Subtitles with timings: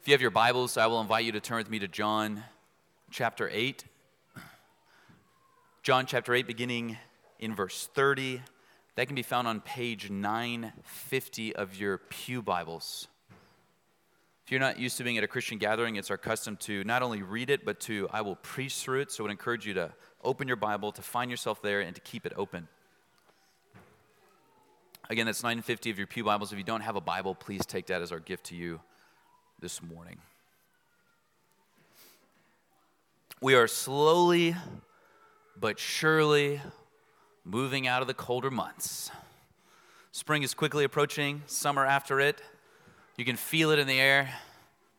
[0.00, 2.42] If you have your Bibles, I will invite you to turn with me to John
[3.10, 3.84] chapter 8.
[5.82, 6.96] John chapter 8, beginning
[7.38, 8.40] in verse 30.
[8.94, 13.08] That can be found on page 950 of your Pew Bibles.
[14.46, 17.02] If you're not used to being at a Christian gathering, it's our custom to not
[17.02, 19.12] only read it, but to I will preach through it.
[19.12, 19.92] So I would encourage you to
[20.24, 22.68] open your Bible, to find yourself there, and to keep it open.
[25.10, 26.52] Again, that's 950 of your Pew Bibles.
[26.52, 28.80] If you don't have a Bible, please take that as our gift to you
[29.60, 30.18] this morning.
[33.40, 34.56] We are slowly
[35.58, 36.60] but surely
[37.44, 39.10] moving out of the colder months.
[40.12, 42.40] Spring is quickly approaching, summer after it.
[43.16, 44.32] You can feel it in the air.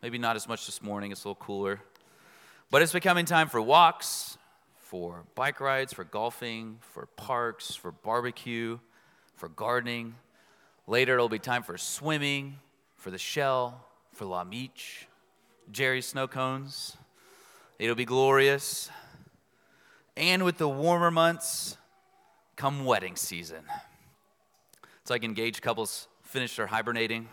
[0.02, 1.82] Maybe not as much this morning, it's a little cooler.
[2.70, 4.38] But it's becoming time for walks,
[4.80, 8.80] for bike rides, for golfing, for parks, for barbecue
[9.42, 10.14] for gardening.
[10.86, 12.60] Later, it'll be time for swimming,
[12.96, 13.88] for the shell,
[14.22, 15.08] for La Miche,
[15.72, 16.96] Jerry's snow cones.
[17.80, 18.92] It'll be glorious.
[20.16, 21.76] And with the warmer months,
[22.56, 23.64] come wedding season.
[25.02, 27.30] It's like engaged couples finish their hibernating.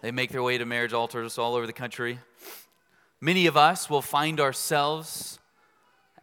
[0.00, 2.18] They make their way to marriage altars all over the country.
[3.20, 5.38] Many of us will find ourselves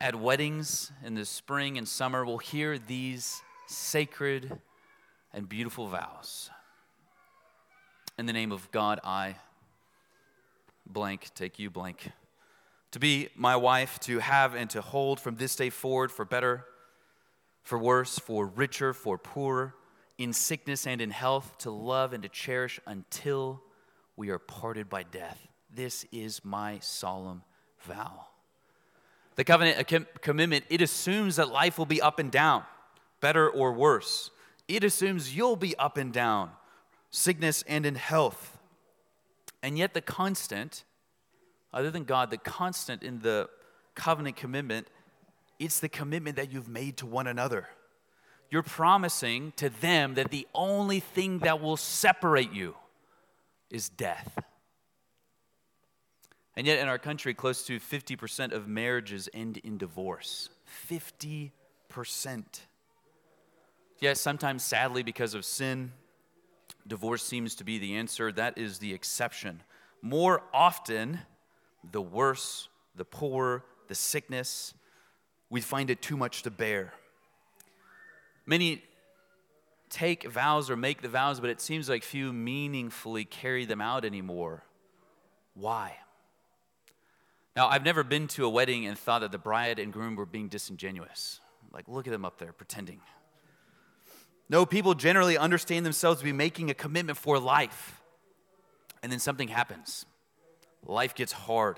[0.02, 2.26] at weddings in the spring and summer.
[2.26, 4.60] We'll hear these sacred
[5.34, 6.50] and beautiful vows.
[8.20, 9.38] In the name of God, I
[10.86, 12.12] blank, take you blank.
[12.92, 16.66] To be my wife, to have and to hold from this day forward for better,
[17.64, 19.76] for worse, for richer, for poorer,
[20.18, 23.62] in sickness and in health, to love and to cherish until
[24.16, 25.48] we are parted by death.
[25.74, 27.44] This is my solemn
[27.82, 28.28] vow.
[29.36, 29.88] The covenant
[30.22, 32.64] commitment, it assumes that life will be up and down,
[33.20, 34.32] better or worse
[34.68, 36.52] it assumes you'll be up and down,
[37.12, 38.55] sickness and in health.
[39.66, 40.84] And yet, the constant,
[41.74, 43.50] other than God, the constant in the
[43.96, 44.88] covenant commitment,
[45.58, 47.68] it's the commitment that you've made to one another.
[48.52, 52.76] You're promising to them that the only thing that will separate you
[53.72, 54.38] is death.
[56.56, 60.52] And yet, in our country, close to 50% of marriages end in divorce.
[60.88, 61.50] 50%.
[64.00, 65.92] Yes, sometimes sadly because of sin,
[66.88, 68.32] divorce seems to be the answer.
[68.32, 69.64] That is the exception.
[70.02, 71.20] More often,
[71.92, 74.74] the worse, the poor, the sickness,
[75.50, 76.94] we find it too much to bear.
[78.46, 78.84] Many
[79.90, 84.06] take vows or make the vows, but it seems like few meaningfully carry them out
[84.06, 84.64] anymore.
[85.54, 85.98] Why?
[87.56, 90.26] Now, I've never been to a wedding and thought that the bride and groom were
[90.26, 91.40] being disingenuous.
[91.72, 93.00] Like, look at them up there pretending.
[94.48, 98.02] No, people generally understand themselves to be making a commitment for life.
[99.02, 100.06] And then something happens.
[100.86, 101.78] Life gets hard.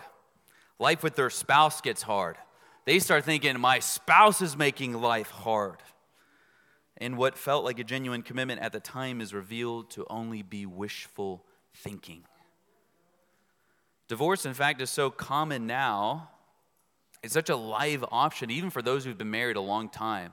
[0.79, 2.37] Life with their spouse gets hard.
[2.85, 5.77] They start thinking, my spouse is making life hard.
[6.97, 10.65] And what felt like a genuine commitment at the time is revealed to only be
[10.65, 11.43] wishful
[11.75, 12.23] thinking.
[14.07, 16.29] Divorce, in fact, is so common now.
[17.21, 20.31] It's such a live option, even for those who've been married a long time.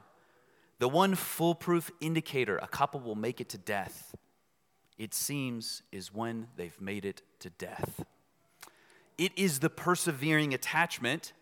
[0.78, 4.14] The one foolproof indicator a couple will make it to death,
[4.98, 8.04] it seems, is when they've made it to death.
[9.16, 11.32] It is the persevering attachment,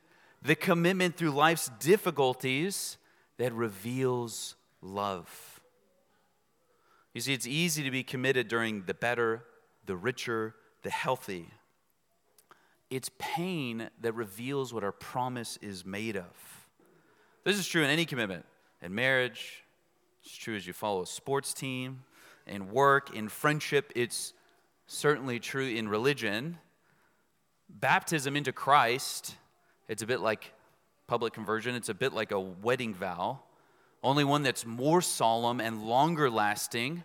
[0.43, 2.99] the commitment through life's difficulties
[3.39, 5.61] that reveals love.
[7.15, 9.45] You see, it's easy to be committed during the better,
[9.87, 11.49] the richer, the healthy.
[12.91, 16.69] It's pain that reveals what our promise is made of.
[17.45, 18.45] This is true in any commitment
[18.83, 19.63] in marriage,
[20.25, 22.03] it's true as you follow a sports team,
[22.47, 24.35] in work, in friendship, it's
[24.87, 26.59] certainly true in religion.
[27.69, 29.37] Baptism into Christ,
[29.89, 30.53] it's a bit like
[31.07, 33.41] public conversion, it's a bit like a wedding vow,
[34.03, 37.05] only one that's more solemn and longer lasting.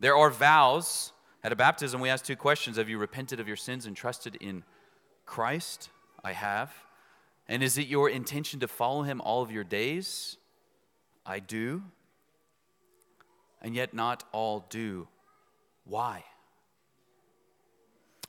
[0.00, 1.12] There are vows.
[1.44, 4.36] At a baptism, we ask two questions Have you repented of your sins and trusted
[4.36, 4.62] in
[5.26, 5.90] Christ?
[6.24, 6.72] I have.
[7.48, 10.36] And is it your intention to follow him all of your days?
[11.28, 11.82] I do,
[13.60, 15.08] and yet not all do.
[15.84, 16.24] Why?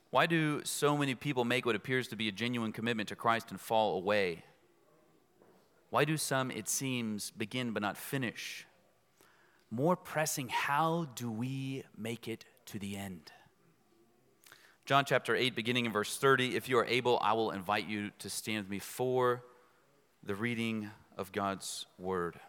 [0.10, 3.51] Why do so many people make what appears to be a genuine commitment to Christ
[3.51, 4.44] and fall away?
[5.92, 8.66] Why do some, it seems, begin but not finish?
[9.72, 13.31] More pressing, how do we make it to the end?
[14.86, 16.54] John chapter 8, beginning in verse 30.
[16.56, 19.44] If you are able, I will invite you to stand with me for
[20.22, 22.40] the reading of God's word.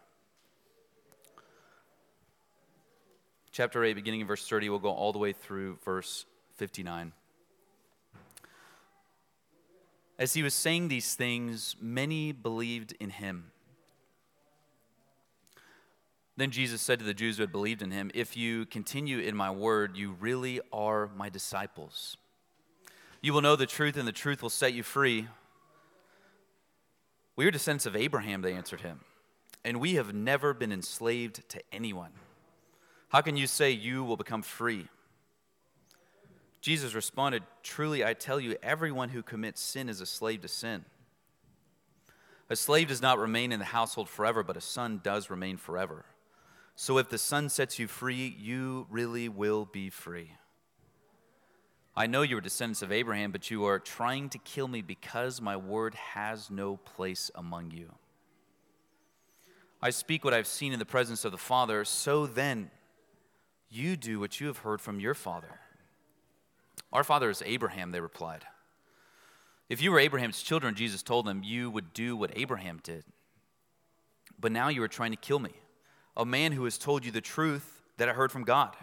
[3.51, 6.25] Chapter 8, beginning in verse 30, we'll go all the way through verse
[6.55, 7.11] 59.
[10.17, 13.51] As he was saying these things, many believed in him.
[16.37, 19.35] Then Jesus said to the Jews who had believed in him, If you continue in
[19.35, 22.17] my word, you really are my disciples.
[23.21, 25.27] You will know the truth, and the truth will set you free.
[27.35, 29.01] We are descendants of Abraham, they answered him,
[29.65, 32.11] and we have never been enslaved to anyone.
[33.11, 34.87] How can you say you will become free?
[36.61, 40.85] Jesus responded, Truly I tell you, everyone who commits sin is a slave to sin.
[42.49, 46.05] A slave does not remain in the household forever, but a son does remain forever.
[46.75, 50.31] So if the Son sets you free, you really will be free.
[51.95, 55.41] I know you are descendants of Abraham, but you are trying to kill me because
[55.41, 57.93] my word has no place among you.
[59.81, 62.71] I speak what I've seen in the presence of the Father, so then
[63.71, 65.59] you do what you have heard from your father.
[66.93, 68.43] Our father is Abraham, they replied.
[69.69, 73.05] If you were Abraham's children, Jesus told them, you would do what Abraham did.
[74.37, 75.51] But now you are trying to kill me
[76.17, 78.75] a man who has told you the truth that I heard from God.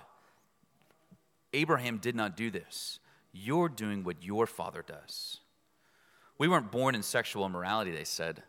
[1.53, 2.99] Abraham did not do this.
[3.33, 5.41] You're doing what your father does.
[6.39, 8.43] We weren't born in sexual immorality, they said.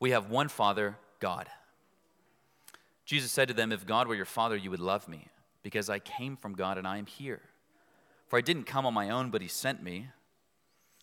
[0.00, 1.48] We have one father, God.
[3.04, 5.28] Jesus said to them, If God were your father, you would love me,
[5.66, 7.40] because I came from God and I am here.
[8.28, 10.06] For I didn't come on my own, but he sent me.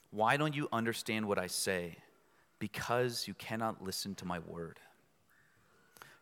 [0.09, 1.97] Why don't you understand what I say?
[2.59, 4.79] Because you cannot listen to my word.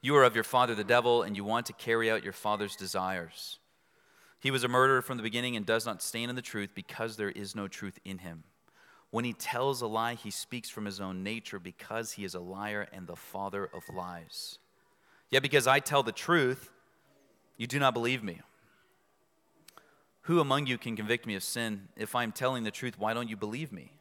[0.02, 2.76] You are of your father, the devil, and you want to carry out your father's
[2.76, 3.60] desires.
[4.40, 7.18] He was a murderer from the beginning and does not stand in the truth because
[7.18, 8.44] there is no truth in him.
[9.12, 12.40] When he tells a lie, he speaks from his own nature because he is a
[12.40, 14.58] liar and the father of lies.
[15.30, 16.71] Yet because I tell the truth,
[17.62, 18.40] you do not believe me.
[20.22, 21.90] Who among you can convict me of sin?
[21.96, 23.92] If I am telling the truth, why don't you believe me?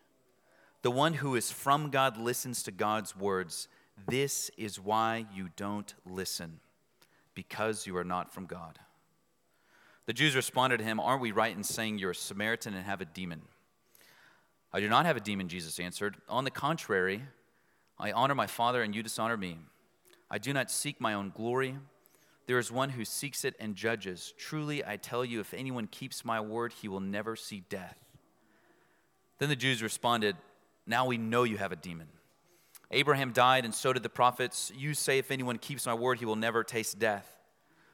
[0.80, 3.68] The one who is from God listens to God's words.
[4.08, 6.60] This is why you don't listen,
[7.34, 8.78] because you are not from God.
[10.06, 13.02] The Jews responded to him, Aren't we right in saying you're a Samaritan and have
[13.02, 13.42] a demon?
[14.72, 16.16] I do not have a demon, Jesus answered.
[16.30, 17.24] On the contrary,
[17.98, 19.58] I honor my Father and you dishonor me.
[20.30, 21.76] I do not seek my own glory.
[22.46, 24.34] There is one who seeks it and judges.
[24.36, 27.96] Truly, I tell you, if anyone keeps my word, he will never see death.
[29.38, 30.36] Then the Jews responded,
[30.86, 32.08] Now we know you have a demon.
[32.90, 34.72] Abraham died, and so did the prophets.
[34.76, 37.36] You say, If anyone keeps my word, he will never taste death.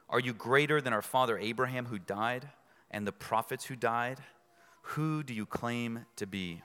[0.08, 2.48] Are you greater than our father Abraham, who died,
[2.90, 4.20] and the prophets who died?
[4.82, 6.62] Who do you claim to be?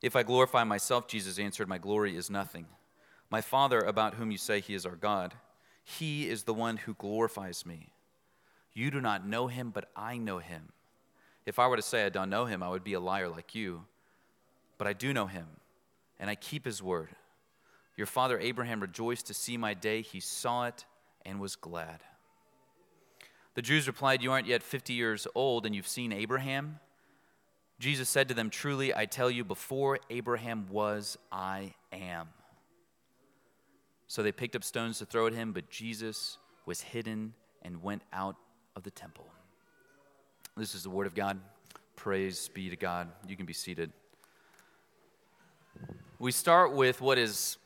[0.00, 2.66] If I glorify myself, Jesus answered, My glory is nothing.
[3.30, 5.34] My Father, about whom you say he is our God,
[5.84, 7.92] he is the one who glorifies me.
[8.72, 10.72] You do not know him, but I know him.
[11.46, 13.54] If I were to say I don't know him, I would be a liar like
[13.54, 13.84] you.
[14.78, 15.46] But I do know him
[16.18, 17.08] and I keep his word.
[17.96, 20.02] Your father Abraham rejoiced to see my day.
[20.02, 20.84] He saw it
[21.24, 22.00] and was glad.
[23.54, 26.78] The Jews replied, You aren't yet 50 years old, and you've seen Abraham?
[27.78, 32.28] Jesus said to them, Truly, I tell you, before Abraham was, I am.
[34.10, 36.36] So they picked up stones to throw at him, but Jesus
[36.66, 38.34] was hidden and went out
[38.74, 39.24] of the temple.
[40.56, 41.38] This is the word of God.
[41.94, 43.06] Praise be to God.
[43.28, 43.92] You can be seated.
[46.18, 47.56] We start with what is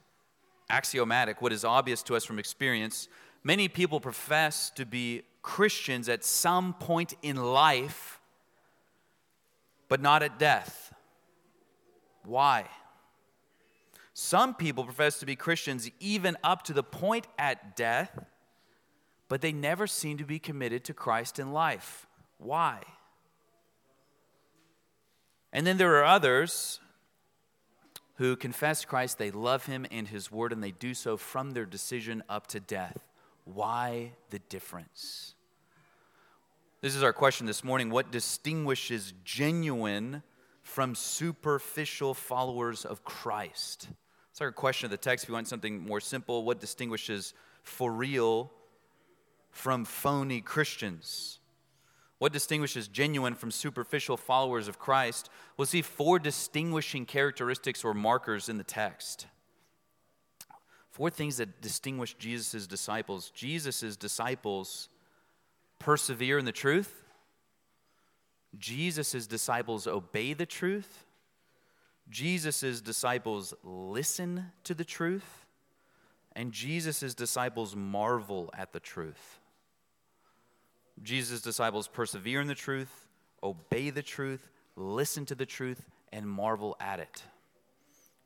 [0.69, 3.09] axiomatic, what is obvious to us from experience.
[3.43, 8.21] Many people profess to be Christians at some point in life,
[9.89, 10.93] but not at death.
[12.23, 12.67] Why?
[14.15, 18.17] Some people profess to be Christians even up to the point at death,
[19.29, 22.07] but they never seem to be committed to Christ in life.
[22.39, 22.83] Why?
[25.53, 26.79] And then there are others
[28.17, 31.67] who confess Christ, they love him and his word, and they do so from their
[31.67, 32.99] decision up to death.
[33.45, 35.35] Why the difference?
[36.81, 37.91] This is our question this morning.
[37.91, 40.23] What distinguishes genuine
[40.63, 43.89] from superficial followers of Christ?
[44.35, 45.25] That's our question of the text.
[45.25, 48.51] If you want something more simple, what distinguishes for real
[49.53, 51.39] from phony Christians?
[52.19, 55.31] What distinguishes genuine from superficial followers of Christ?
[55.57, 59.29] We'll see four distinguishing characteristics or markers in the text.
[60.91, 63.31] Four things that distinguish Jesus' disciples.
[63.31, 64.89] Jesus' disciples
[65.79, 67.05] persevere in the truth,
[68.59, 71.04] Jesus' disciples obey the truth,
[72.11, 75.47] Jesus' disciples listen to the truth,
[76.33, 79.39] and Jesus' disciples marvel at the truth.
[81.03, 83.09] Jesus' disciples persevere in the truth,
[83.43, 87.23] obey the truth, listen to the truth, and marvel at it.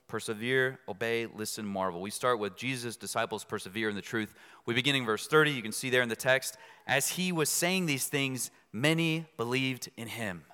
[0.07, 2.01] Persevere, obey, listen, marvel.
[2.01, 4.35] We start with Jesus' disciples persevere in the truth.
[4.65, 5.51] We begin in verse 30.
[5.51, 6.57] You can see there in the text.
[6.87, 10.45] As he was saying these things, many believed in him.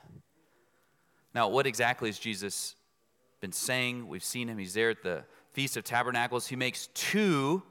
[1.34, 2.74] Now, what exactly is Jesus
[3.44, 4.08] been saying?
[4.08, 4.56] We've seen him.
[4.56, 5.22] He's there at the
[5.52, 6.46] Feast of Tabernacles.
[6.46, 7.62] He makes two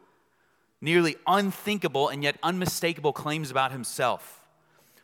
[0.82, 4.44] nearly unthinkable and yet unmistakable claims about himself.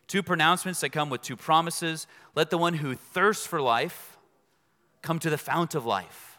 [0.06, 2.06] Two pronouncements that come with two promises.
[2.36, 4.20] Let the one who thirsts for life
[5.02, 6.38] come to the fount of life.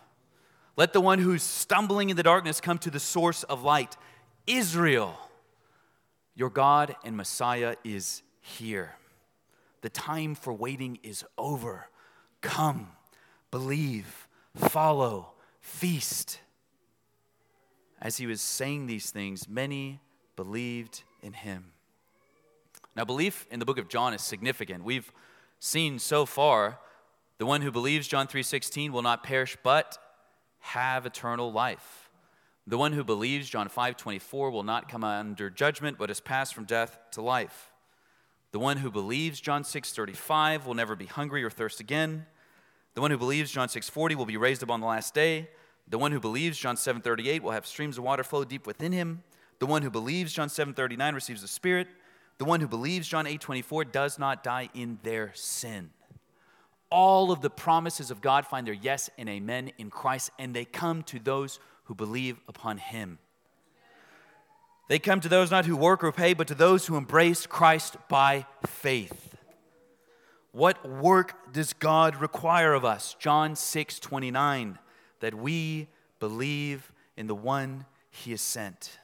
[0.77, 3.97] Let the one who's stumbling in the darkness come to the source of light.
[4.47, 5.19] Israel,
[6.37, 8.95] your God and Messiah is here.
[9.81, 11.89] The time for waiting is over.
[12.43, 12.93] Come,
[13.51, 16.41] believe, follow, feast.
[18.01, 20.01] As he was saying these things, many
[20.37, 21.73] believed in him.
[22.97, 24.85] Now, belief in the book of John is significant.
[24.85, 25.13] We've
[25.59, 26.79] seen so far
[27.39, 29.99] the one who believes John 3:16 will not perish but
[30.61, 32.11] have eternal life.
[32.67, 36.55] The one who believes, John 5 24, will not come under judgment, but is passed
[36.55, 37.73] from death to life.
[38.53, 42.27] The one who believes, John 6 35, will never be hungry or thirst again.
[42.95, 45.49] The one who believes, John 6 40, will be raised up on the last day.
[45.89, 49.23] The one who believes, John 7:38, will have streams of water flow deep within him.
[49.59, 51.89] The one who believes, John 7:39, receives the Spirit.
[52.39, 55.91] The one who believes, John 8:24, does not die in their sin
[56.91, 60.65] all of the promises of God find their yes and amen in Christ, and they
[60.65, 63.19] come to those who believe upon Him.
[64.89, 67.97] They come to those not who work or pay, but to those who embrace Christ
[68.09, 69.30] by faith.
[70.53, 73.15] What work does God require of us?
[73.19, 74.79] John 6 29,
[75.21, 75.89] that we
[76.19, 78.99] believe in the one He has sent.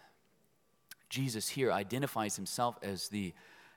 [1.09, 3.33] Jesus here identifies Himself as the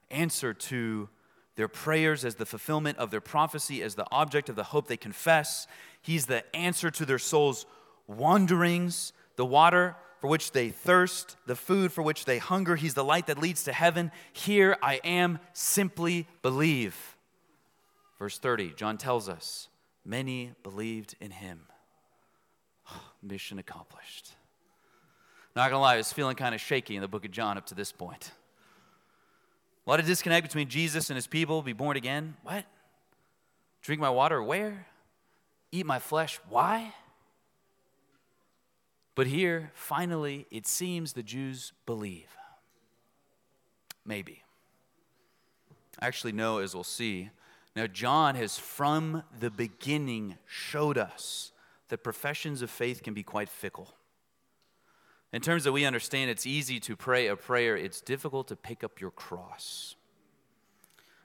[0.09, 1.09] answer to
[1.55, 4.95] their prayers as the fulfillment of their prophecy, as the object of the hope they
[4.95, 5.67] confess.
[6.01, 7.65] He's the answer to their souls'
[8.07, 12.77] wanderings, the water for which they thirst, the food for which they hunger.
[12.77, 14.11] He's the light that leads to heaven.
[14.31, 17.09] Here I am, simply believe.
[18.19, 19.69] Verse 30, John tells us
[20.05, 21.61] many believed in him.
[23.23, 24.31] Mission accomplished.
[25.55, 27.65] Not gonna lie, I was feeling kind of shaky in the book of John up
[27.67, 28.31] to this point.
[29.88, 31.61] A lot of disconnect between Jesus and his people.
[31.61, 32.35] Be born again.
[32.43, 32.65] What?
[33.81, 34.85] Drink my water where?
[35.71, 36.39] Eat my flesh.
[36.49, 36.93] Why?
[39.15, 42.29] But here, finally, it seems the Jews believe.
[44.05, 44.43] Maybe.
[45.99, 47.29] I actually, no, as we'll see.
[47.75, 51.51] Now, John has from the beginning showed us
[51.89, 53.93] that professions of faith can be quite fickle.
[55.31, 58.83] In terms that we understand, it's easy to pray a prayer, it's difficult to pick
[58.83, 59.95] up your cross.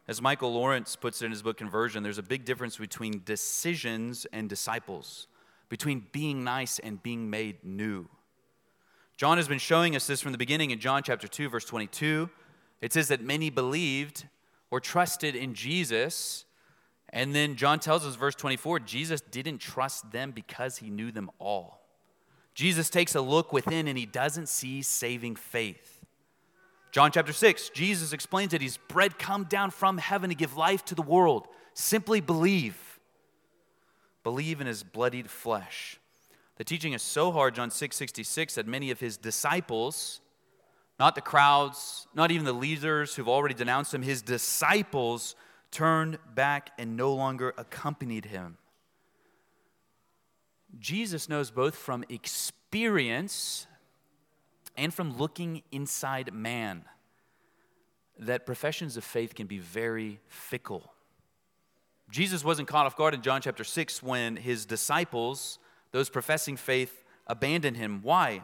[0.07, 4.27] As Michael Lawrence puts it in his book Conversion, there's a big difference between decisions
[4.33, 5.27] and disciples,
[5.71, 8.07] between being nice and being made new.
[9.17, 12.29] John has been showing us this from the beginning in John chapter 2, verse 22.
[12.83, 14.27] It says that many believed
[14.75, 16.47] or trusted in Jesus.
[17.11, 21.31] And then John tells us, verse 24, Jesus didn't trust them because he knew them
[21.39, 21.81] all.
[22.55, 26.05] Jesus takes a look within and he doesn't see saving faith.
[26.91, 30.85] John chapter 6, Jesus explains that he's bread come down from heaven to give life
[30.87, 31.47] to the world.
[31.75, 32.99] Simply believe.
[34.25, 36.01] Believe in his bloodied flesh.
[36.57, 40.21] The teaching is so hard, John 6 66, that many of his disciples,
[40.99, 45.35] not the crowds, not even the leaders who've already denounced him, his disciples
[45.71, 48.57] turned back and no longer accompanied him.
[50.79, 53.67] Jesus knows both from experience
[54.77, 56.85] and from looking inside man
[58.19, 60.93] that professions of faith can be very fickle.
[62.11, 65.59] Jesus wasn't caught off guard in John chapter 6 when his disciples,
[65.91, 68.01] those professing faith, abandoned him.
[68.03, 68.43] Why?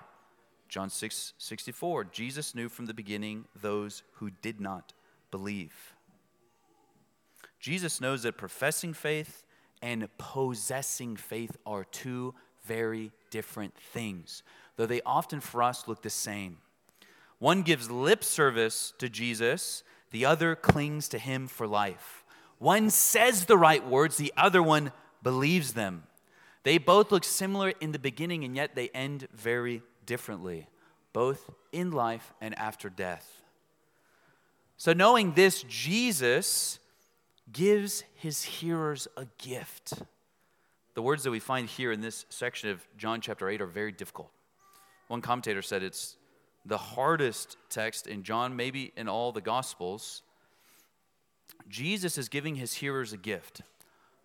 [0.71, 2.05] John 6 64.
[2.05, 4.93] Jesus knew from the beginning those who did not
[5.33, 5.95] believe.
[7.59, 9.45] Jesus knows that professing faith
[9.83, 12.35] and possessing faith are two
[12.65, 14.45] very different things,
[14.77, 16.59] though they often for us look the same.
[17.41, 22.25] One gives lip service to Jesus, the other clings to him for life.
[22.59, 26.05] One says the right words, the other one believes them.
[26.63, 30.67] They both look similar in the beginning, and yet they end very differently,
[31.13, 33.45] both in life and after death.
[34.77, 36.81] So, knowing this, Jesus
[37.53, 39.93] gives his hearers a gift.
[40.95, 43.93] The words that we find here in this section of John chapter 8 are very
[43.93, 44.33] difficult.
[45.07, 46.17] One commentator said it's
[46.67, 50.23] the hardest text in John, maybe in all the Gospels.
[51.69, 53.63] Jesus is giving his hearers a gift.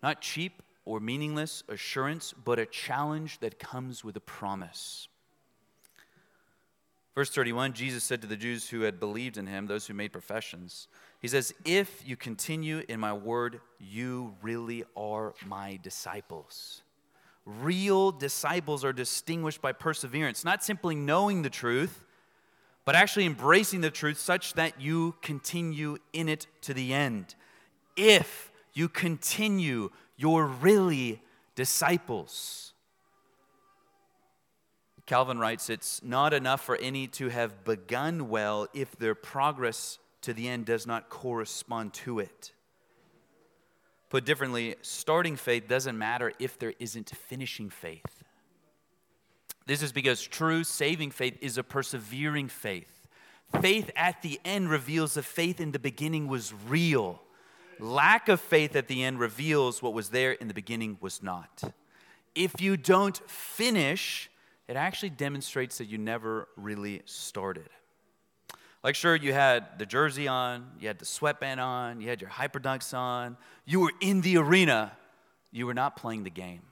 [0.02, 5.06] Not cheap, or meaningless assurance, but a challenge that comes with a promise.
[7.16, 10.12] Verse 31 Jesus said to the Jews who had believed in him, those who made
[10.12, 10.86] professions,
[11.20, 16.82] He says, If you continue in my word, you really are my disciples.
[17.46, 22.04] Real disciples are distinguished by perseverance, not simply knowing the truth,
[22.84, 27.34] but actually embracing the truth such that you continue in it to the end.
[27.96, 31.22] If you continue, you're really
[31.54, 32.74] disciples.
[35.06, 40.34] Calvin writes, It's not enough for any to have begun well if their progress to
[40.34, 42.52] the end does not correspond to it.
[44.10, 48.24] Put differently, starting faith doesn't matter if there isn't finishing faith.
[49.66, 53.06] This is because true saving faith is a persevering faith.
[53.60, 57.20] Faith at the end reveals the faith in the beginning was real.
[57.78, 61.62] Lack of faith at the end reveals what was there in the beginning was not.
[62.34, 64.30] If you don't finish,
[64.68, 67.68] it actually demonstrates that you never really started.
[68.82, 72.30] Like, sure, you had the jersey on, you had the sweatband on, you had your
[72.30, 74.92] hyperdunks on, you were in the arena,
[75.50, 76.62] you were not playing the game.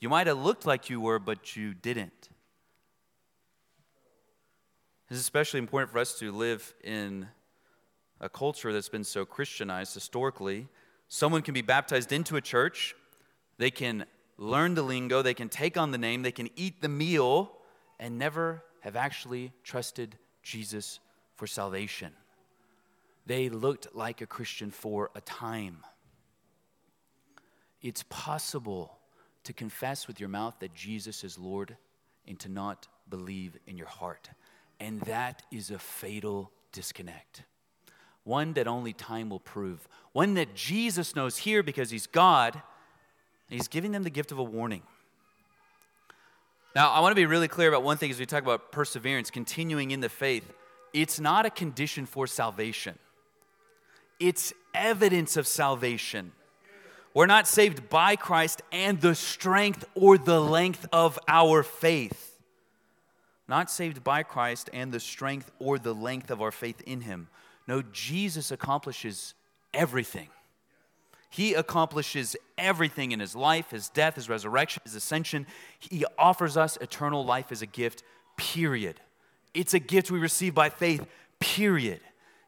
[0.00, 2.28] You might have looked like you were, but you didn't.
[5.10, 7.28] It's especially important for us to live in
[8.20, 10.68] a culture that's been so Christianized historically.
[11.08, 12.94] Someone can be baptized into a church,
[13.58, 16.88] they can learn the lingo, they can take on the name, they can eat the
[16.88, 17.52] meal,
[17.98, 21.00] and never have actually trusted Jesus
[21.36, 22.12] for salvation.
[23.26, 25.78] They looked like a Christian for a time.
[27.80, 28.98] It's possible
[29.44, 31.76] to confess with your mouth that Jesus is Lord
[32.26, 34.30] and to not believe in your heart.
[34.80, 37.44] And that is a fatal disconnect.
[38.24, 39.86] One that only time will prove.
[40.12, 42.60] One that Jesus knows here because he's God
[43.48, 44.82] He's giving them the gift of a warning.
[46.74, 49.30] Now, I want to be really clear about one thing as we talk about perseverance,
[49.30, 50.52] continuing in the faith.
[50.92, 52.98] It's not a condition for salvation,
[54.18, 56.32] it's evidence of salvation.
[57.12, 62.40] We're not saved by Christ and the strength or the length of our faith.
[63.46, 67.28] Not saved by Christ and the strength or the length of our faith in Him.
[67.68, 69.34] No, Jesus accomplishes
[69.72, 70.28] everything.
[71.34, 75.48] He accomplishes everything in his life, his death, his resurrection, his ascension.
[75.80, 78.04] He offers us eternal life as a gift,
[78.36, 79.00] period.
[79.52, 81.04] It's a gift we receive by faith,
[81.40, 81.98] period.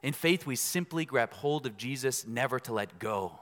[0.04, 3.40] In faith, we simply grab hold of Jesus, never to let go.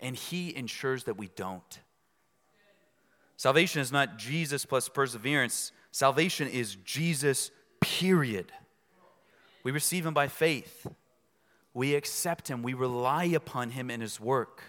[0.00, 1.80] And he ensures that we don't.
[3.36, 7.50] Salvation is not Jesus plus perseverance, salvation is Jesus,
[7.82, 8.50] period.
[9.62, 10.86] We receive him by faith.
[11.74, 12.62] We accept him.
[12.62, 14.62] We rely upon him and his work.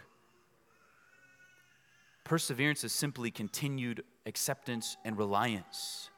[2.28, 6.10] Perseverance is simply continued acceptance and reliance.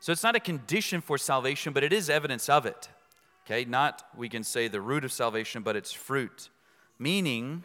[0.00, 2.88] So it's not a condition for salvation, but it is evidence of it.
[3.46, 6.50] Okay, not we can say the root of salvation, but its fruit.
[6.98, 7.62] Meaning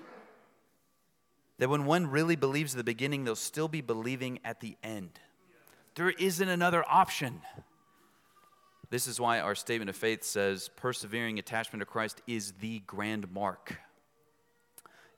[1.57, 5.19] that when one really believes at the beginning, they'll still be believing at the end.
[5.95, 7.41] There isn't another option.
[8.91, 13.31] This is why our statement of faith says persevering attachment to Christ is the grand
[13.31, 13.79] mark.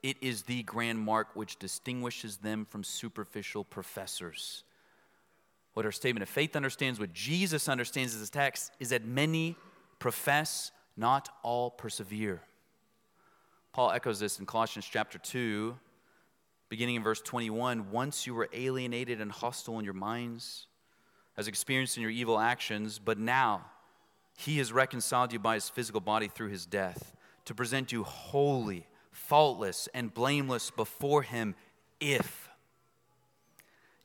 [0.05, 4.63] It is the grand mark which distinguishes them from superficial professors.
[5.73, 9.55] What our statement of faith understands, what Jesus understands as this text, is that many
[9.97, 12.43] profess, not all persevere.
[13.73, 15.75] Paul echoes this in Colossians chapter 2,
[16.69, 17.89] beginning in verse 21.
[17.89, 20.67] Once you were alienated and hostile in your minds,
[21.35, 23.65] as experienced in your evil actions, but now
[24.37, 27.15] he has reconciled you by his physical body through his death
[27.45, 28.85] to present you holy
[29.15, 31.55] faultless and blameless before him
[31.99, 32.49] if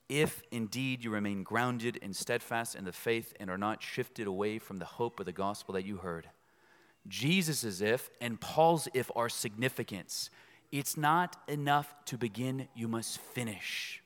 [0.08, 4.58] if indeed you remain grounded and steadfast in the faith and are not shifted away
[4.58, 6.28] from the hope of the gospel that you heard.
[7.06, 10.28] Jesus' if and Paul's if are significance.
[10.72, 14.02] It's not enough to begin, you must finish.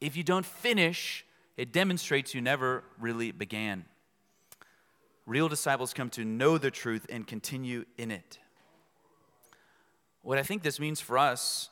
[0.00, 1.24] If you don't finish,
[1.56, 3.86] it demonstrates you never really began.
[5.26, 8.38] Real disciples come to know the truth and continue in it.
[10.22, 11.70] What I think this means for us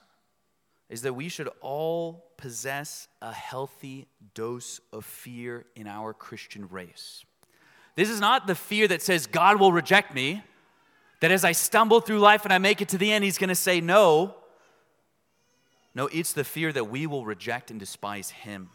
[0.89, 7.25] is that we should all possess a healthy dose of fear in our Christian race.
[7.95, 10.43] This is not the fear that says God will reject me,
[11.21, 13.49] that as I stumble through life and I make it to the end, He's going
[13.49, 14.37] to say no.
[15.95, 18.71] No, it's the fear that we will reject and despise Him.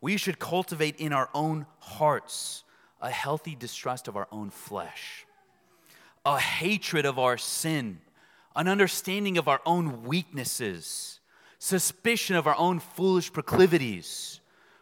[0.00, 2.64] We should cultivate in our own hearts
[3.00, 5.24] a healthy distrust of our own flesh,
[6.26, 8.00] a hatred of our sin
[8.56, 11.20] an understanding of our own weaknesses,
[11.58, 14.40] suspicion of our own foolish proclivities.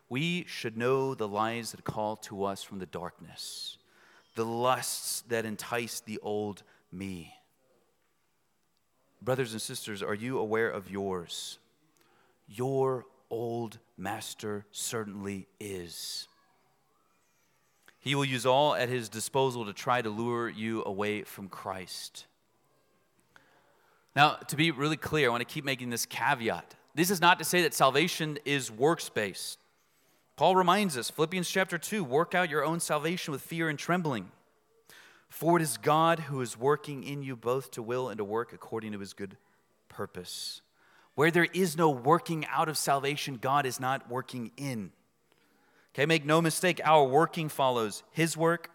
[0.09, 3.77] We should know the lies that call to us from the darkness,
[4.35, 7.35] the lusts that entice the old me.
[9.21, 11.59] Brothers and sisters, are you aware of yours?
[12.47, 16.29] Your old master certainly is.
[17.99, 22.27] He will use all at his disposal to try to lure you away from Christ.
[24.17, 26.75] Now, to be really clear, I want to keep making this caveat.
[26.95, 29.59] This is not to say that salvation is works based.
[30.37, 34.31] Paul reminds us, Philippians chapter 2, work out your own salvation with fear and trembling.
[35.29, 38.53] For it is God who is working in you both to will and to work
[38.53, 39.37] according to his good
[39.89, 40.63] purpose.
[41.15, 44.93] Where there is no working out of salvation, God is not working in.
[45.95, 48.71] Okay, make no mistake, our working follows his work,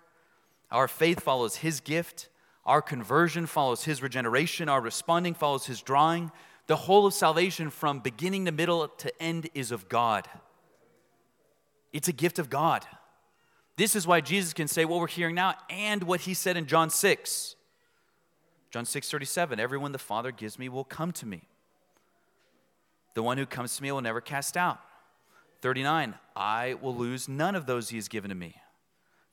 [0.70, 2.28] our faith follows his gift,
[2.66, 6.32] our conversion follows his regeneration, our responding follows his drawing.
[6.68, 10.30] The whole of salvation from beginning to middle to end is of God.
[11.92, 12.86] It's a gift of God.
[13.76, 16.66] This is why Jesus can say what we're hearing now and what he said in
[16.66, 17.56] John 6.
[18.72, 21.44] John 6 37, everyone the Father gives me will come to me.
[23.14, 24.80] The one who comes to me will never cast out.
[25.62, 28.56] 39, I will lose none of those he has given to me.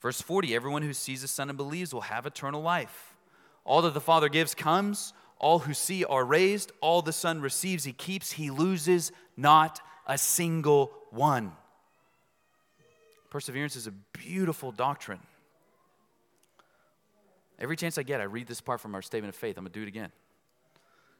[0.01, 3.10] Verse 40, everyone who sees the Son and believes will have eternal life.
[3.63, 7.83] All that the Father gives comes, all who see are raised, all the Son receives,
[7.83, 11.51] he keeps, he loses not a single one.
[13.29, 15.19] Perseverance is a beautiful doctrine.
[17.57, 19.57] Every chance I get, I read this part from our statement of faith.
[19.57, 20.11] I'm going to do it again.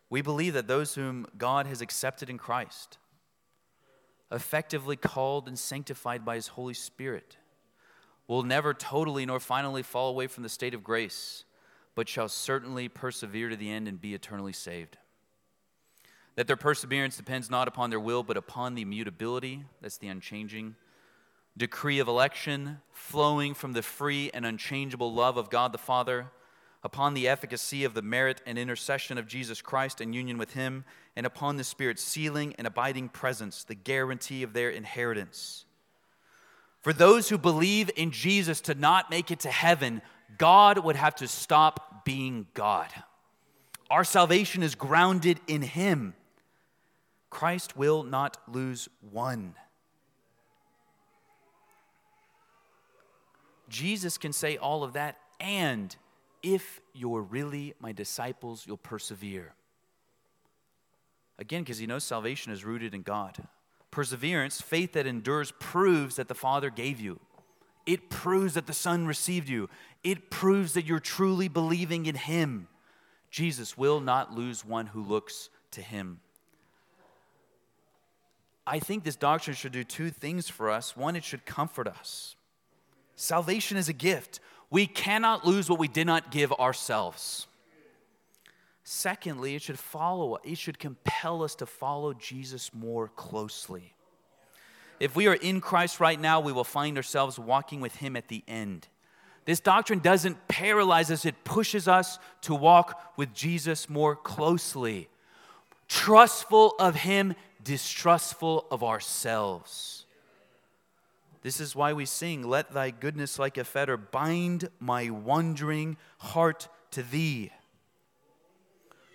[0.09, 2.97] We believe that those whom God has accepted in Christ,
[4.31, 7.37] effectively called and sanctified by his Holy Spirit,
[8.27, 11.45] will never totally nor finally fall away from the state of grace,
[11.95, 14.97] but shall certainly persevere to the end and be eternally saved.
[16.35, 20.75] That their perseverance depends not upon their will, but upon the immutability, that's the unchanging
[21.57, 26.27] decree of election flowing from the free and unchangeable love of God the Father,
[26.83, 30.85] upon the efficacy of the merit and intercession of Jesus Christ and union with Him,
[31.15, 35.65] and upon the Spirit's sealing and abiding presence, the guarantee of their inheritance.
[36.79, 40.01] For those who believe in Jesus to not make it to heaven,
[40.37, 42.89] God would have to stop being God.
[43.89, 46.13] Our salvation is grounded in Him.
[47.29, 49.55] Christ will not lose one.
[53.69, 55.95] Jesus can say all of that, and
[56.43, 59.53] if you're really my disciples, you'll persevere.
[61.39, 63.37] Again, because he knows salvation is rooted in God.
[63.89, 67.19] Perseverance, faith that endures, proves that the Father gave you.
[67.85, 69.69] It proves that the Son received you.
[70.03, 72.67] It proves that you're truly believing in Him.
[73.29, 76.19] Jesus will not lose one who looks to Him.
[78.67, 80.95] I think this doctrine should do two things for us.
[80.95, 82.35] One, it should comfort us.
[83.15, 84.39] Salvation is a gift.
[84.69, 87.47] We cannot lose what we did not give ourselves.
[88.83, 93.93] Secondly, it should follow, it should compel us to follow Jesus more closely.
[95.01, 98.27] If we are in Christ right now, we will find ourselves walking with Him at
[98.27, 98.87] the end.
[99.45, 105.09] This doctrine doesn't paralyze us, it pushes us to walk with Jesus more closely.
[105.87, 107.33] Trustful of Him,
[107.63, 110.05] distrustful of ourselves.
[111.41, 116.67] This is why we sing, Let thy goodness like a fetter bind my wandering heart
[116.91, 117.49] to thee.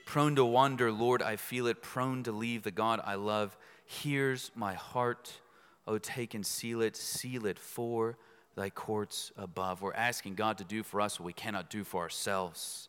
[0.05, 3.57] Prone to wander, Lord, I feel it, prone to leave the God I love.
[3.85, 5.39] Here's my heart.
[5.87, 8.17] Oh, take and seal it, seal it for
[8.57, 9.83] thy courts above.
[9.83, 12.89] We're asking God to do for us what we cannot do for ourselves.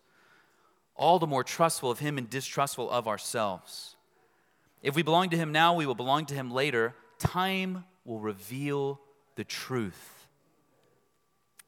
[0.95, 3.95] All the more trustful of Him and distrustful of ourselves.
[4.81, 6.95] If we belong to Him now, we will belong to Him later.
[7.19, 8.99] Time will reveal
[9.35, 10.27] the truth.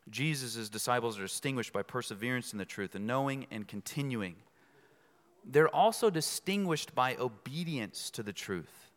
[0.09, 4.35] Jesus' disciples are distinguished by perseverance in the truth and knowing and continuing.
[5.45, 8.88] They're also distinguished by obedience to the truth.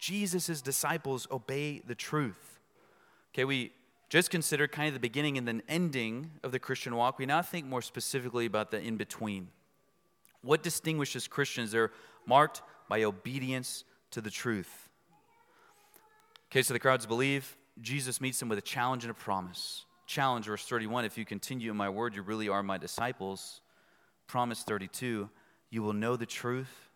[0.00, 2.58] Jesus' disciples obey the truth.
[3.32, 3.72] Okay, we
[4.08, 7.18] just considered kind of the beginning and then ending of the Christian walk.
[7.18, 9.48] We now think more specifically about the in between.
[10.42, 11.70] What distinguishes Christians?
[11.70, 11.92] They're
[12.26, 14.88] marked by obedience to the truth.
[16.50, 19.84] Okay, so the crowds believe, Jesus meets them with a challenge and a promise.
[20.06, 23.60] Challenge, verse 31 if you continue in my word, you really are my disciples.
[24.26, 25.28] Promise 32
[25.72, 26.90] you will know the truth,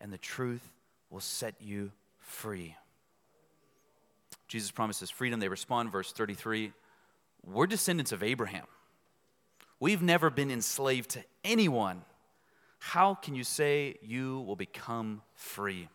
[0.00, 0.72] and the truth
[1.10, 1.92] will set you
[2.26, 2.74] free.
[4.48, 5.40] Jesus promises freedom.
[5.40, 6.72] They respond, verse 33
[7.44, 8.66] We're descendants of Abraham.
[9.78, 12.02] We've never been enslaved to anyone.
[12.78, 15.88] How can you say you will become free?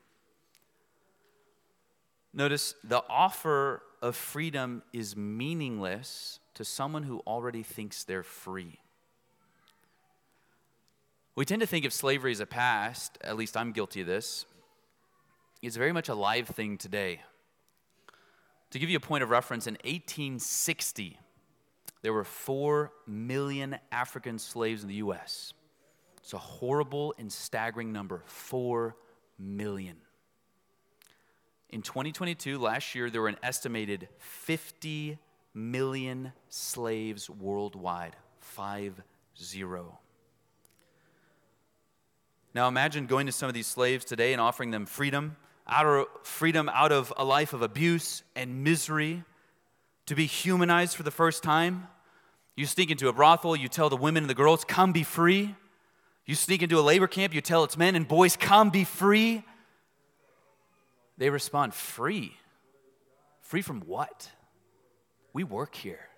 [2.34, 8.80] Notice the offer of freedom is meaningless to someone who already thinks they're free.
[11.36, 14.46] We tend to think of slavery as a past, at least I'm guilty of this.
[15.62, 17.21] It's very much a live thing today.
[18.71, 21.19] To give you a point of reference, in 1860,
[22.02, 25.54] there were 4 million African slaves in the U.S.
[26.17, 28.95] It's a horrible and staggering number 4
[29.38, 29.97] million.
[31.69, 35.19] In 2022, last year, there were an estimated 50
[35.54, 38.15] million slaves worldwide.
[38.39, 39.02] 5
[39.38, 40.00] 0.
[42.54, 45.38] Now imagine going to some of these slaves today and offering them freedom,
[45.72, 49.24] out of freedom out of a life of abuse and misery,
[50.06, 51.88] to be humanized for the first time.
[52.58, 55.56] You sneak into a brothel, you tell the women and the girls, come be free.
[56.26, 59.44] You sneak into a labor camp, you tell its men and boys, come be free.
[61.18, 62.36] They respond, free.
[63.40, 64.30] Free from what?
[65.34, 66.10] We work here.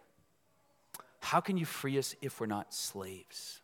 [1.20, 3.60] How can you free us if we're not slaves?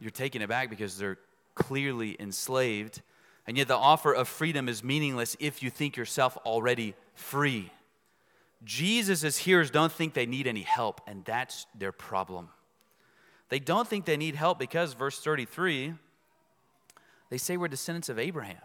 [0.00, 1.18] You're taken aback because they're
[1.58, 3.02] clearly enslaved.
[3.46, 7.70] And yet, the offer of freedom is meaningless if you think yourself already free.
[8.64, 12.48] Jesus' hearers don't think they need any help, and that's their problem.
[13.48, 15.94] They don't think they need help because, verse 33,
[17.30, 18.56] they say we're descendants of Abraham.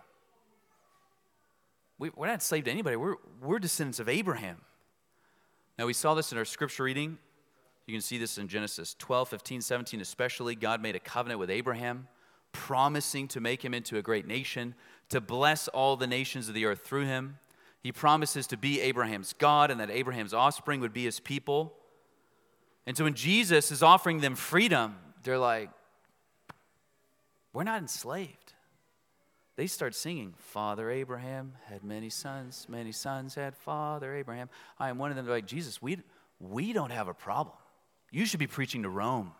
[1.97, 4.57] We, are not enslaved to anybody, we're, we're descendants of Abraham.
[5.79, 7.17] Now, we saw this in our scripture reading
[7.85, 10.55] you can see this in Genesis 12, 15, 17, especially.
[10.55, 12.07] God made a covenant with Abraham,
[12.53, 14.75] promising to make him into a great nation,
[15.09, 17.37] to bless all the nations of the earth through him.
[17.81, 21.73] He promises to be Abraham's God and that Abraham's offspring would be his people.
[22.85, 25.69] And so when Jesus is offering them freedom, they're like,
[27.51, 28.53] we're not enslaved.
[29.55, 34.49] They start singing, Father Abraham had many sons, many sons had Father Abraham.
[34.79, 35.25] I am one of them.
[35.25, 35.99] They're like, Jesus, we,
[36.39, 37.55] we don't have a problem.
[38.11, 39.31] You should be preaching to Rome.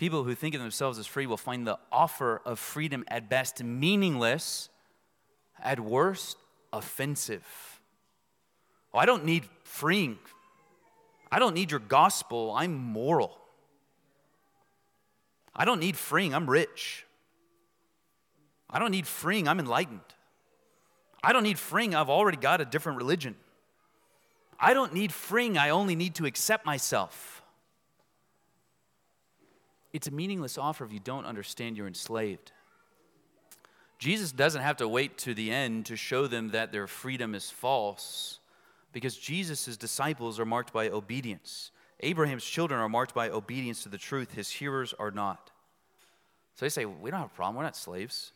[0.00, 3.62] People who think of themselves as free will find the offer of freedom at best
[3.62, 4.70] meaningless,
[5.62, 6.38] at worst,
[6.72, 7.44] offensive.
[8.94, 10.18] Oh, I don't need freeing.
[11.30, 12.54] I don't need your gospel.
[12.56, 13.36] I'm moral.
[15.54, 16.34] I don't need freeing.
[16.34, 17.04] I'm rich.
[18.70, 19.48] I don't need freeing.
[19.48, 20.00] I'm enlightened.
[21.22, 21.94] I don't need freeing.
[21.94, 23.34] I've already got a different religion.
[24.58, 27.39] I don't need freeing, I only need to accept myself.
[29.92, 32.52] It's a meaningless offer if you don't understand you're enslaved.
[33.98, 37.50] Jesus doesn't have to wait to the end to show them that their freedom is
[37.50, 38.38] false
[38.92, 41.70] because Jesus' disciples are marked by obedience.
[42.00, 45.50] Abraham's children are marked by obedience to the truth, his hearers are not.
[46.54, 48.32] So they say, We don't have a problem, we're not slaves.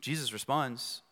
[0.00, 1.02] Jesus responds,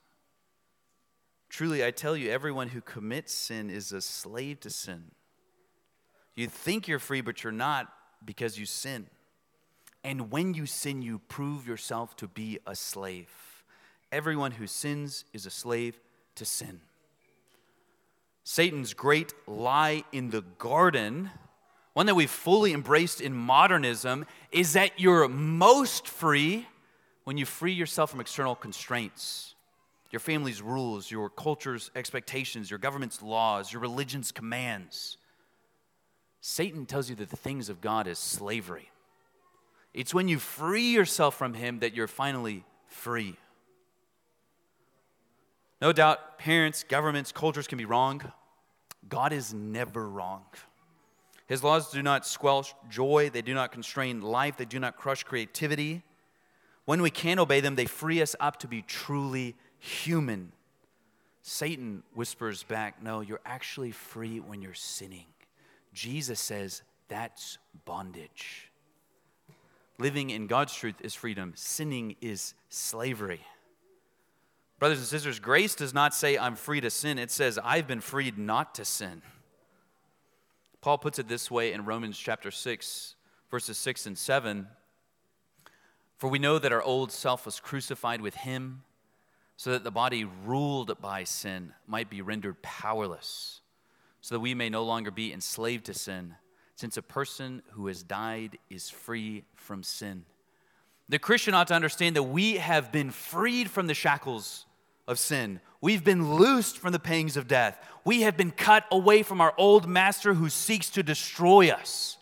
[1.49, 5.11] Truly, I tell you, everyone who commits sin is a slave to sin.
[6.35, 7.93] You think you're free, but you're not
[8.25, 9.07] because you sin.
[10.07, 13.65] And when you sin, you prove yourself to be a slave.
[14.13, 15.99] Everyone who sins is a slave
[16.37, 16.81] to sin.
[18.45, 21.31] Satan's great lie in the garden,
[21.93, 26.69] one that we've fully embraced in modernism, is that you're most free
[27.25, 29.55] when you free yourself from external constraints
[30.13, 35.19] your family's rules, your culture's expectations, your government's laws, your religion's commands.
[36.41, 38.89] Satan tells you that the things of God is slavery.
[39.97, 43.35] It's when you free yourself from him that you're finally free.
[45.81, 48.21] No doubt, parents, governments, cultures can be wrong.
[49.09, 50.43] God is never wrong.
[51.47, 55.25] His laws do not squelch joy, they do not constrain life, they do not crush
[55.25, 56.03] creativity.
[56.85, 60.53] When we can obey them, they free us up to be truly human.
[61.41, 65.27] Satan whispers back, No, you're actually free when you're sinning.
[65.95, 67.57] Jesus says that's
[67.87, 68.71] bondage.
[69.99, 73.41] Living in God's truth is freedom, sinning is slavery.
[74.79, 78.03] Brothers and sisters, grace does not say I'm free to sin, it says I've been
[78.03, 79.23] freed not to sin.
[80.83, 83.15] Paul puts it this way in Romans chapter 6,
[83.51, 84.67] verses 6 and 7.
[86.19, 88.83] For we know that our old self was crucified with him
[89.57, 93.63] so that the body ruled by sin might be rendered powerless,
[94.21, 96.35] so that we may no longer be enslaved to sin,
[96.77, 100.25] since a person who has died is free from sin.
[101.09, 104.67] The Christian ought to understand that we have been freed from the shackles
[105.09, 105.61] of sin.
[105.81, 107.79] We've been loosed from the pangs of death.
[108.05, 112.19] We have been cut away from our old master who seeks to destroy us.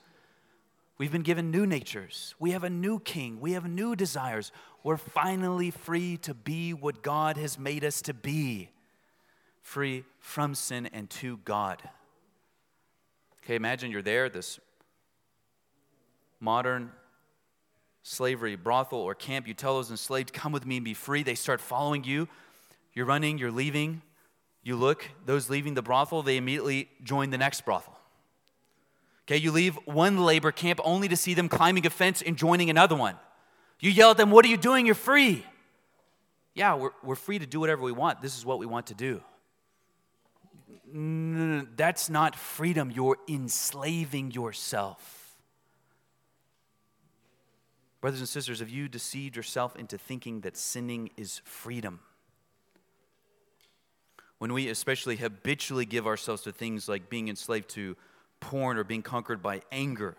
[0.98, 2.34] We've been given new natures.
[2.38, 3.40] We have a new king.
[3.40, 4.52] We have new desires.
[4.84, 8.70] We're finally free to be what God has made us to be
[9.62, 11.82] free from sin and to God.
[13.44, 14.58] Okay, imagine you're there, this
[16.40, 16.90] modern
[18.02, 19.46] slavery, brothel, or camp.
[19.46, 21.22] You tell those enslaved, Come with me and be free.
[21.22, 22.26] They start following you.
[22.94, 24.00] You're running, you're leaving.
[24.62, 27.98] You look, those leaving the brothel, they immediately join the next brothel.
[29.26, 32.70] Okay, you leave one labor camp only to see them climbing a fence and joining
[32.70, 33.16] another one.
[33.78, 34.86] You yell at them, What are you doing?
[34.86, 35.44] You're free.
[36.54, 38.22] Yeah, we're, we're free to do whatever we want.
[38.22, 39.20] This is what we want to do.
[40.96, 42.88] No, that's not freedom.
[42.88, 45.34] You're enslaving yourself.
[48.00, 51.98] Brothers and sisters, have you deceived yourself into thinking that sinning is freedom?
[54.38, 57.96] When we especially habitually give ourselves to things like being enslaved to
[58.38, 60.16] porn or being conquered by anger,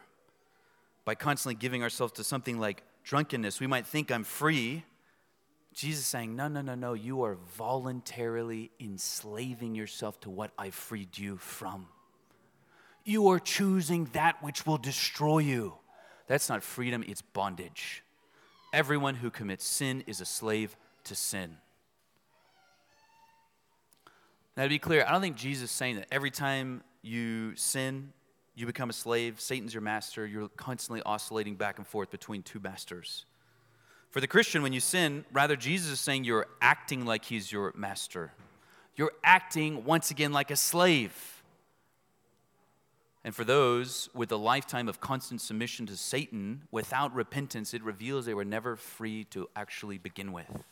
[1.05, 4.83] by constantly giving ourselves to something like drunkenness, we might think I'm free.
[5.75, 6.93] Jesus saying, No, no, no, no.
[6.93, 11.87] You are voluntarily enslaving yourself to what I freed you from.
[13.03, 15.73] You are choosing that which will destroy you.
[16.27, 18.03] That's not freedom, it's bondage.
[18.73, 21.57] Everyone who commits sin is a slave to sin.
[24.57, 28.13] Now, to be clear, I don't think Jesus is saying that every time you sin,
[28.55, 29.41] you become a slave.
[29.41, 30.25] Satan's your master.
[30.25, 33.25] You're constantly oscillating back and forth between two masters.
[34.15, 37.73] For the Christian, when you sin, rather, Jesus is saying you're acting like he's your
[37.75, 38.31] master.
[38.95, 41.43] You're acting once again like a slave.
[43.25, 48.25] And for those with a lifetime of constant submission to Satan without repentance, it reveals
[48.25, 50.63] they were never free to actually begin with.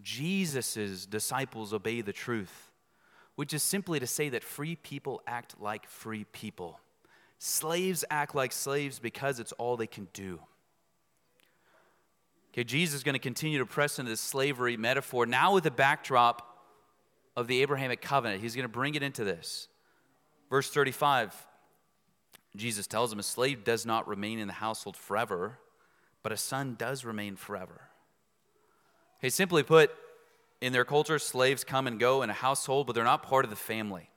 [0.00, 2.70] Jesus' disciples obey the truth
[3.34, 6.78] which is simply to say that free people act like free people.
[7.40, 10.38] Slaves act like slaves because it's all they can do.
[12.60, 15.70] Okay, Jesus is going to continue to press into this slavery metaphor now with the
[15.70, 16.58] backdrop
[17.34, 18.42] of the Abrahamic covenant.
[18.42, 19.66] He's going to bring it into this.
[20.50, 21.34] Verse 35,
[22.54, 25.58] Jesus tells him, A slave does not remain in the household forever,
[26.22, 27.80] but a son does remain forever.
[29.20, 29.90] Okay, simply put,
[30.60, 33.50] in their culture, slaves come and go in a household, but they're not part of
[33.50, 34.10] the family.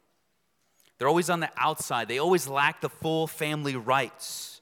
[0.97, 4.59] They're always on the outside, they always lack the full family rights.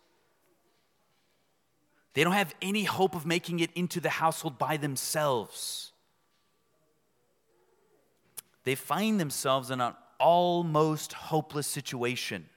[2.13, 5.93] They don't have any hope of making it into the household by themselves.
[8.63, 12.47] They find themselves in an almost hopeless situation.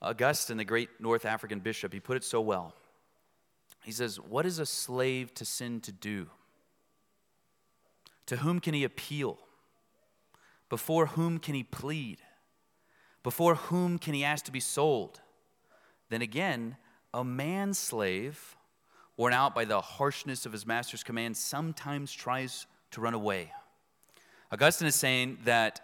[0.00, 2.74] Augustine, the great North African bishop, he put it so well.
[3.82, 6.28] He says, What is a slave to sin to do?
[8.26, 9.38] To whom can he appeal?
[10.68, 12.18] Before whom can he plead?
[13.22, 15.20] Before whom can he ask to be sold?
[16.10, 16.76] Then again,
[17.12, 18.56] a man slave,
[19.16, 23.52] worn out by the harshness of his master's command, sometimes tries to run away.
[24.50, 25.80] Augustine is saying that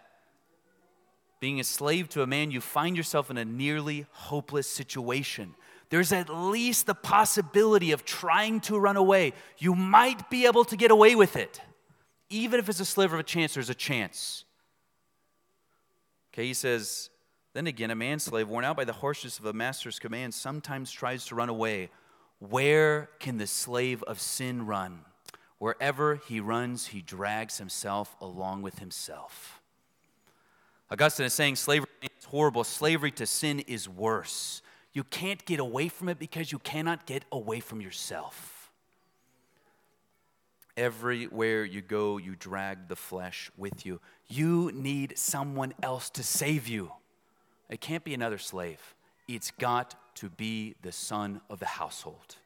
[1.39, 5.53] being a slave to a man, you find yourself in a nearly hopeless situation
[5.89, 9.33] there's at least the possibility of trying to run away.
[9.57, 11.61] You might be able to get away with it.
[12.29, 14.45] Even if it's a sliver of a chance, there's a chance.
[16.33, 17.09] Okay, he says,
[17.55, 21.25] then again, a manslave, worn out by the harshness of a master's command, sometimes tries
[21.27, 21.89] to run away.
[22.39, 25.05] Where can the slave of sin run?
[25.57, 29.61] Wherever he runs, he drags himself along with himself.
[30.91, 32.65] Augustine is saying slavery is horrible.
[32.65, 34.61] Slavery to sin is worse.
[34.91, 38.69] You can't get away from it because you cannot get away from yourself.
[40.75, 44.01] Everywhere you go, you drag the flesh with you.
[44.27, 46.91] You need someone else to save you.
[47.69, 48.95] It can't be another slave,
[49.27, 52.37] it's got to be the son of the household.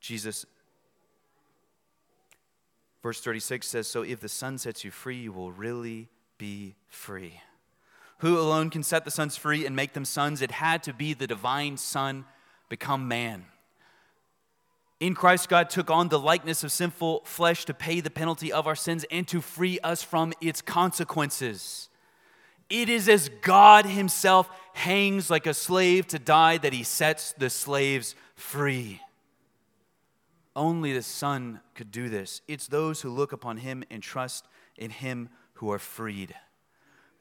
[0.00, 0.44] Jesus,
[3.02, 7.40] verse 36 says, So if the son sets you free, you will really be free.
[8.18, 10.42] Who alone can set the sons free and make them sons?
[10.42, 12.24] It had to be the divine Son
[12.68, 13.46] become man.
[15.00, 18.66] In Christ, God took on the likeness of sinful flesh to pay the penalty of
[18.66, 21.88] our sins and to free us from its consequences.
[22.70, 27.50] It is as God Himself hangs like a slave to die that He sets the
[27.50, 29.00] slaves free.
[30.56, 32.40] Only the Son could do this.
[32.48, 34.46] It's those who look upon Him and trust
[34.76, 36.34] in Him who are freed.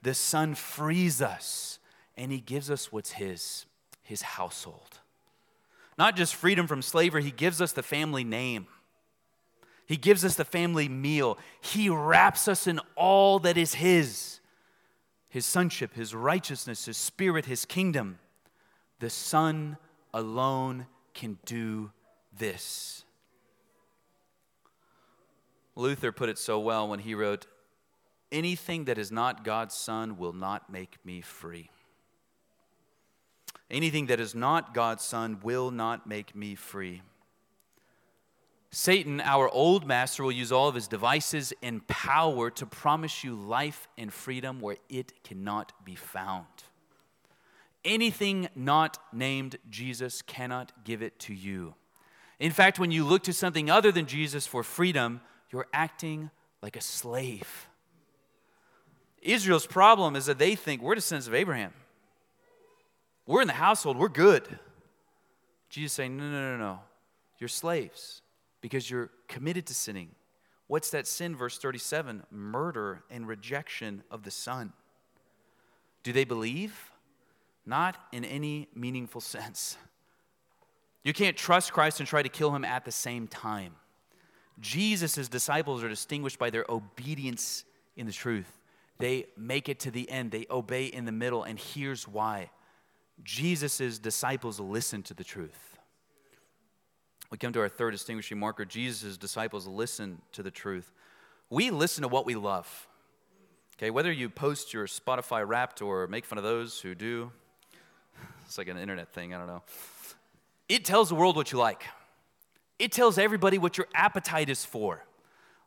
[0.02, 1.80] The Son frees us
[2.16, 3.66] and He gives us what's His,
[4.02, 5.00] His household.
[5.98, 8.68] Not just freedom from slavery, He gives us the family name.
[9.86, 11.38] He gives us the family meal.
[11.62, 14.39] He wraps us in all that is His.
[15.34, 18.20] His sonship, his righteousness, his spirit, his kingdom.
[19.00, 19.78] The Son
[20.14, 21.90] alone can do
[22.38, 23.04] this.
[25.76, 27.48] Luther put it so well when he wrote,
[28.32, 31.72] Anything that is not God's Son will not make me free.
[33.72, 37.02] Anything that is not God's Son will not make me free.
[38.76, 43.36] Satan, our old master, will use all of his devices and power to promise you
[43.36, 46.47] life and freedom where it cannot be found.
[47.86, 51.76] Anything not named Jesus cannot give it to you.
[52.39, 55.21] In fact, when you look to something other than Jesus for freedom,
[55.51, 56.32] you're acting
[56.63, 57.67] like a slave.
[59.21, 61.74] Israel's problem is that they think we're descendants of Abraham.
[63.28, 64.57] We're in the household, we're good.
[65.69, 66.80] Jesus saying, no, no, no, no.
[67.38, 68.22] You're slaves
[68.64, 70.07] because you're committed to sinning.
[70.68, 71.36] What's that sin?
[71.36, 74.72] Verse 37 murder and rejection of the Son.
[76.01, 76.91] Do they believe?
[77.66, 79.78] Not in any meaningful sense.
[81.03, 83.74] You can't trust Christ and try to kill him at the same time.
[84.61, 87.66] Jesus' disciples are distinguished by their obedience
[87.97, 88.61] in the truth.
[88.97, 92.49] They make it to the end, they obey in the middle, and here's why
[93.24, 95.72] Jesus' disciples listen to the truth.
[97.34, 100.92] We come to our third distinguishing marker Jesus' disciples listen to the truth.
[101.50, 102.88] We listen to what we love.
[103.76, 107.32] Okay, whether you post your Spotify wrapped or make fun of those who do,
[108.46, 109.64] it's like an internet thing, I don't know.
[110.70, 111.84] It tells the world what you like,
[112.78, 115.04] it tells everybody what your appetite is for.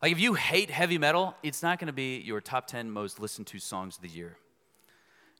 [0.01, 3.49] Like if you hate heavy metal, it's not to be your top 10 most listened
[3.49, 4.37] to songs of the year.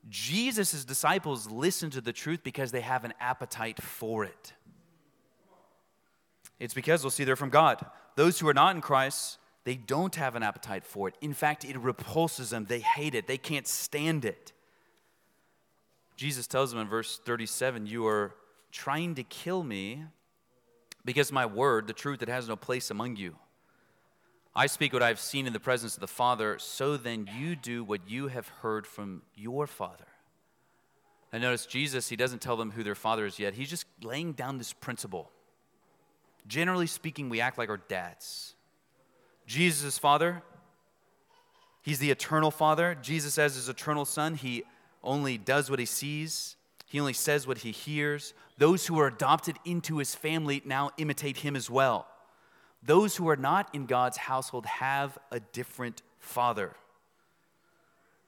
[0.09, 4.55] Jesus' disciples listen to the truth because they have an appetite for it.
[6.59, 7.85] It's because we'll see they're from God.
[8.15, 11.17] Those who are not in Christ, they don't have an appetite for it.
[11.21, 12.67] In fact, it repulses them.
[12.67, 14.53] They hate it, they can't stand it.
[16.17, 18.35] Jesus tells them in verse 37 You are
[18.73, 20.05] trying to kill me
[21.05, 23.37] because my word, the truth, that has no place among you.
[24.55, 27.85] I speak what I've seen in the presence of the Father, so then you do
[27.85, 30.07] what you have heard from your Father.
[31.33, 33.55] And notice Jesus, he doesn't tell them who their father is yet.
[33.55, 35.31] He's just laying down this principle.
[36.47, 38.55] Generally speaking, we act like our dads.
[39.47, 40.43] Jesus' is father,
[41.83, 42.97] he's the eternal father.
[43.01, 44.65] Jesus, as his eternal son, he
[45.03, 48.35] only does what he sees, he only says what he hears.
[48.59, 52.07] Those who are adopted into his family now imitate him as well.
[52.83, 56.75] Those who are not in God's household have a different father.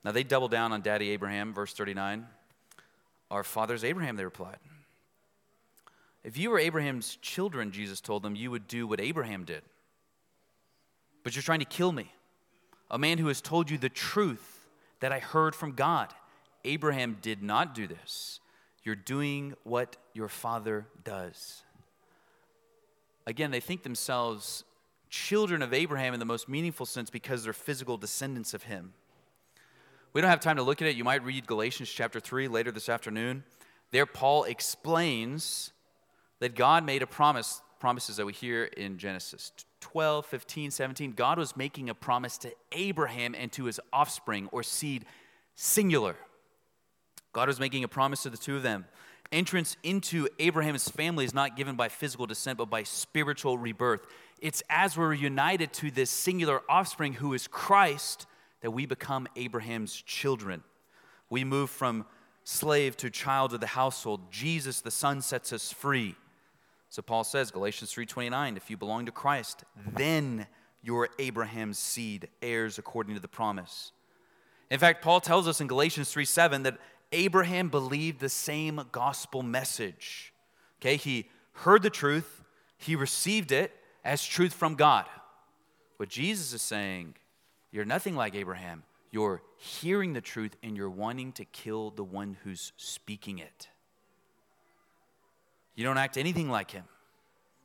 [0.04, 2.26] Now they double down on daddy Abraham, verse 39.
[3.30, 4.58] Our father's Abraham, they replied.
[6.24, 9.62] If you were Abraham's children, Jesus told them, you would do what Abraham did.
[11.22, 12.12] But you're trying to kill me,
[12.90, 14.66] a man who has told you the truth
[15.00, 16.12] that I heard from God.
[16.64, 18.40] Abraham did not do this.
[18.82, 21.62] You're doing what your father does.
[23.26, 24.64] Again, they think themselves
[25.10, 28.92] children of Abraham in the most meaningful sense because they're physical descendants of him.
[30.12, 30.96] We don't have time to look at it.
[30.96, 33.44] You might read Galatians chapter 3 later this afternoon.
[33.90, 35.72] There, Paul explains
[36.40, 41.12] that God made a promise, promises that we hear in Genesis 12, 15, 17.
[41.12, 45.04] God was making a promise to Abraham and to his offspring or seed,
[45.54, 46.16] singular.
[47.32, 48.86] God was making a promise to the two of them.
[49.30, 54.06] Entrance into Abraham's family is not given by physical descent, but by spiritual rebirth.
[54.40, 58.26] It's as we're united to this singular offspring who is Christ
[58.62, 60.62] that we become Abraham's children.
[61.28, 62.06] We move from
[62.44, 64.32] slave to child of the household.
[64.32, 66.16] Jesus, the Son, sets us free.
[66.90, 69.64] So Paul says, Galatians 3:29, if you belong to Christ,
[69.94, 70.46] then
[70.82, 73.92] you're Abraham's seed, heirs according to the promise.
[74.70, 76.78] In fact, Paul tells us in Galatians 3:7 that
[77.12, 80.32] Abraham believed the same gospel message.
[80.80, 82.42] Okay, he heard the truth,
[82.76, 83.72] he received it
[84.04, 85.06] as truth from God.
[85.96, 87.16] What Jesus is saying
[87.70, 88.82] you're nothing like Abraham.
[89.10, 93.68] You're hearing the truth and you're wanting to kill the one who's speaking it.
[95.78, 96.82] You don't act anything like him.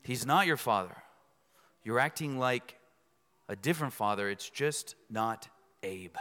[0.03, 0.95] He's not your father.
[1.83, 2.77] You're acting like
[3.49, 4.29] a different father.
[4.29, 5.47] It's just not
[5.81, 6.15] Abe.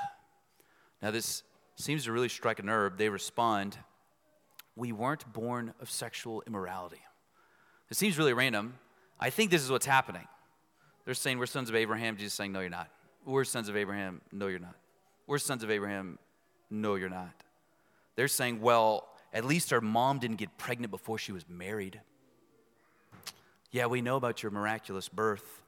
[1.02, 1.42] Now, this
[1.76, 2.96] seems to really strike a nerve.
[2.96, 3.76] They respond,
[4.74, 7.02] We weren't born of sexual immorality.
[7.90, 8.78] It seems really random.
[9.20, 10.26] I think this is what's happening.
[11.04, 12.16] They're saying we're sons of Abraham.
[12.16, 12.88] Jesus saying, No, you're not.
[13.26, 14.22] We're sons of Abraham.
[14.32, 14.76] No, you're not.
[15.26, 16.18] We're sons of Abraham.
[16.70, 17.34] No, you're not.
[18.16, 22.00] They're saying, well, at least our mom didn't get pregnant before she was married.
[23.70, 25.62] Yeah, we know about your miraculous birth.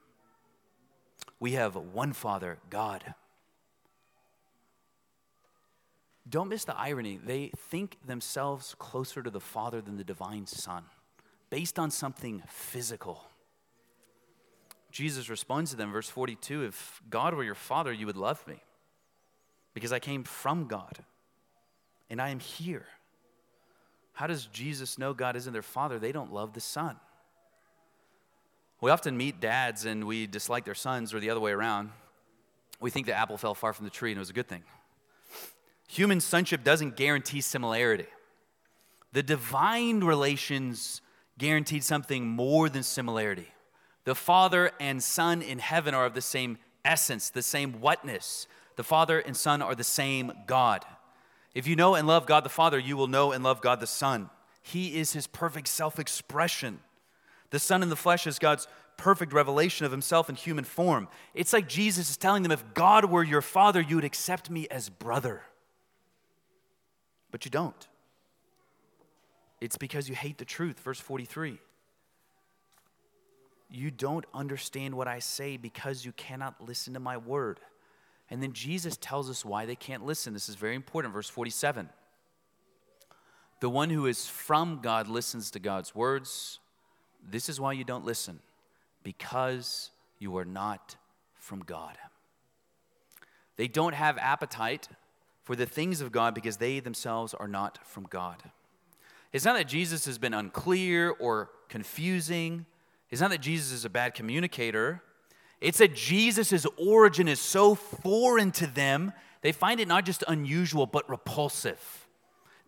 [1.39, 3.15] We have one Father, God.
[6.27, 7.19] don't miss the irony.
[7.23, 10.83] They think themselves closer to the Father than the divine Son,
[11.49, 13.23] based on something physical.
[14.91, 18.61] Jesus responds to them, verse 42 If God were your Father, you would love me,
[19.73, 20.99] because I came from God,
[22.09, 22.85] and I am here.
[24.15, 25.99] How does Jesus know God isn't their Father?
[25.99, 26.95] They don't love the Son.
[28.81, 31.91] We often meet dads and we dislike their sons, or the other way around.
[32.79, 34.63] We think the apple fell far from the tree and it was a good thing.
[35.87, 38.07] Human sonship doesn't guarantee similarity.
[39.11, 41.01] The divine relations
[41.37, 43.47] guaranteed something more than similarity.
[44.03, 48.47] The Father and Son in heaven are of the same essence, the same whatness.
[48.75, 50.85] The Father and Son are the same God.
[51.55, 53.87] If you know and love God the Father, you will know and love God the
[53.87, 54.29] Son.
[54.61, 56.79] He is his perfect self expression.
[57.49, 61.07] The Son in the flesh is God's perfect revelation of himself in human form.
[61.33, 64.67] It's like Jesus is telling them if God were your Father, you would accept me
[64.69, 65.41] as brother
[67.35, 67.89] but you don't.
[69.59, 70.79] It's because you hate the truth.
[70.79, 71.59] Verse 43.
[73.69, 77.59] You don't understand what I say because you cannot listen to my word.
[78.29, 80.33] And then Jesus tells us why they can't listen.
[80.33, 81.13] This is very important.
[81.13, 81.89] Verse 47.
[83.61, 86.59] The one who is from God listens to God's words.
[87.27, 88.39] This is why you don't listen,
[89.03, 90.95] because you are not
[91.35, 91.97] from God.
[93.55, 94.89] They don't have appetite
[95.43, 98.43] for the things of God because they themselves are not from God.
[99.31, 102.65] It's not that Jesus has been unclear or confusing.
[103.09, 105.01] It's not that Jesus is a bad communicator.
[105.61, 110.85] It's that Jesus' origin is so foreign to them, they find it not just unusual,
[110.85, 112.07] but repulsive.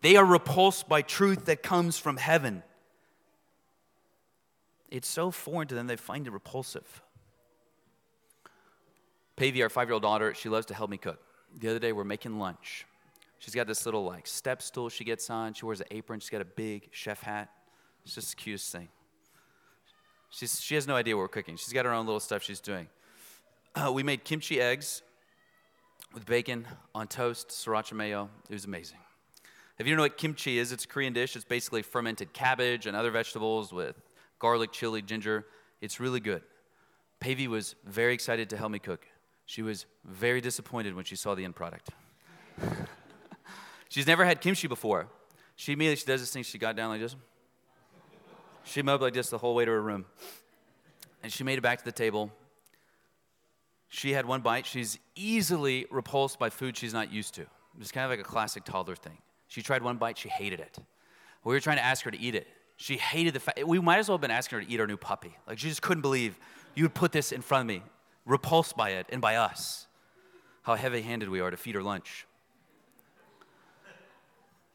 [0.00, 2.62] They are repulsed by truth that comes from heaven.
[4.90, 7.02] It's so foreign to them, they find it repulsive.
[9.36, 11.20] Pavy, our five year old daughter, she loves to help me cook
[11.56, 12.86] the other day we're making lunch.
[13.38, 15.54] She's got this little like step stool she gets on.
[15.54, 16.20] She wears an apron.
[16.20, 17.50] She's got a big chef hat.
[18.04, 18.88] It's just the cutest thing.
[20.30, 21.56] She's, she has no idea what we're cooking.
[21.56, 22.88] She's got her own little stuff she's doing.
[23.74, 25.02] Uh, we made kimchi eggs
[26.12, 28.28] with bacon on toast, sriracha mayo.
[28.48, 28.98] It was amazing.
[29.78, 31.36] If you don't know what kimchi is, it's a Korean dish.
[31.36, 33.96] It's basically fermented cabbage and other vegetables with
[34.38, 35.46] garlic, chili, ginger.
[35.80, 36.42] It's really good.
[37.20, 39.06] Pavey was very excited to help me cook.
[39.46, 41.90] She was very disappointed when she saw the end product.
[43.88, 45.08] She's never had kimchi before.
[45.56, 46.42] She immediately she does this thing.
[46.42, 47.16] She got down like this.
[48.68, 50.04] She moped like this the whole way to her room,
[51.22, 52.30] and she made it back to the table.
[53.88, 54.66] She had one bite.
[54.66, 57.46] She's easily repulsed by food she's not used to.
[57.80, 59.16] It's kind of like a classic toddler thing.
[59.46, 60.18] She tried one bite.
[60.18, 60.78] She hated it.
[61.44, 62.46] We were trying to ask her to eat it.
[62.76, 63.64] She hated the fact.
[63.64, 65.34] We might as well have been asking her to eat our new puppy.
[65.46, 66.38] Like she just couldn't believe
[66.74, 67.82] you would put this in front of me
[68.26, 69.86] repulsed by it and by us.
[70.62, 72.26] How heavy handed we are to feed her lunch.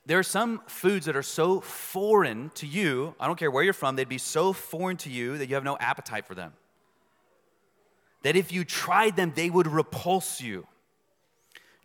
[0.05, 3.73] There are some foods that are so foreign to you, I don't care where you're
[3.73, 6.53] from, they'd be so foreign to you that you have no appetite for them.
[8.23, 10.67] That if you tried them, they would repulse you.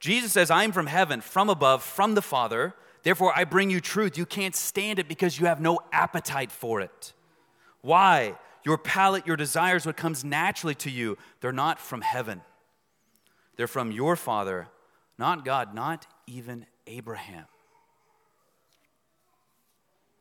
[0.00, 2.74] Jesus says, I'm from heaven, from above, from the Father.
[3.02, 4.18] Therefore, I bring you truth.
[4.18, 7.12] You can't stand it because you have no appetite for it.
[7.80, 8.36] Why?
[8.68, 12.42] your palate, your desires, what comes naturally to you, they're not from heaven.
[13.56, 14.68] They're from your Father,
[15.18, 17.46] not God, not even Abraham.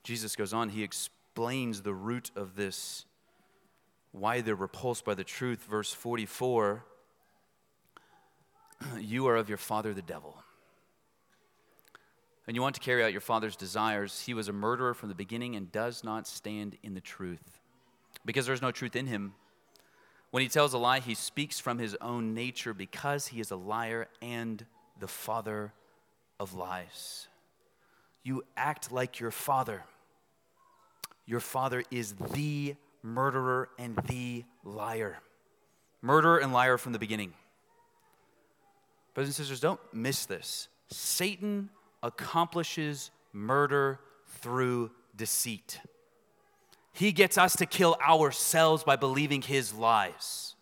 [0.08, 3.04] Jesus goes on, he explains the root of this,
[4.14, 5.66] why they're repulsed by the truth.
[5.70, 6.86] Verse 44
[9.02, 10.42] You are of your father, the devil.
[12.48, 14.24] And you want to carry out your father's desires.
[14.26, 17.60] He was a murderer from the beginning and does not stand in the truth
[18.24, 19.34] because there's no truth in him.
[20.32, 23.58] When he tells a lie, he speaks from his own nature because he is a
[23.58, 24.66] liar and
[25.02, 25.74] the father
[26.40, 27.28] of lies.
[28.24, 29.84] You act like your father.
[31.28, 35.20] Your father is the murderer and the liar.
[36.02, 37.34] Murderer and liar from the beginning.
[39.14, 40.70] Brothers and sisters, don't miss this.
[40.90, 41.70] Satan
[42.02, 44.00] accomplishes murder
[44.40, 45.82] through deceit.
[46.94, 50.56] He gets us to kill ourselves by believing his lies.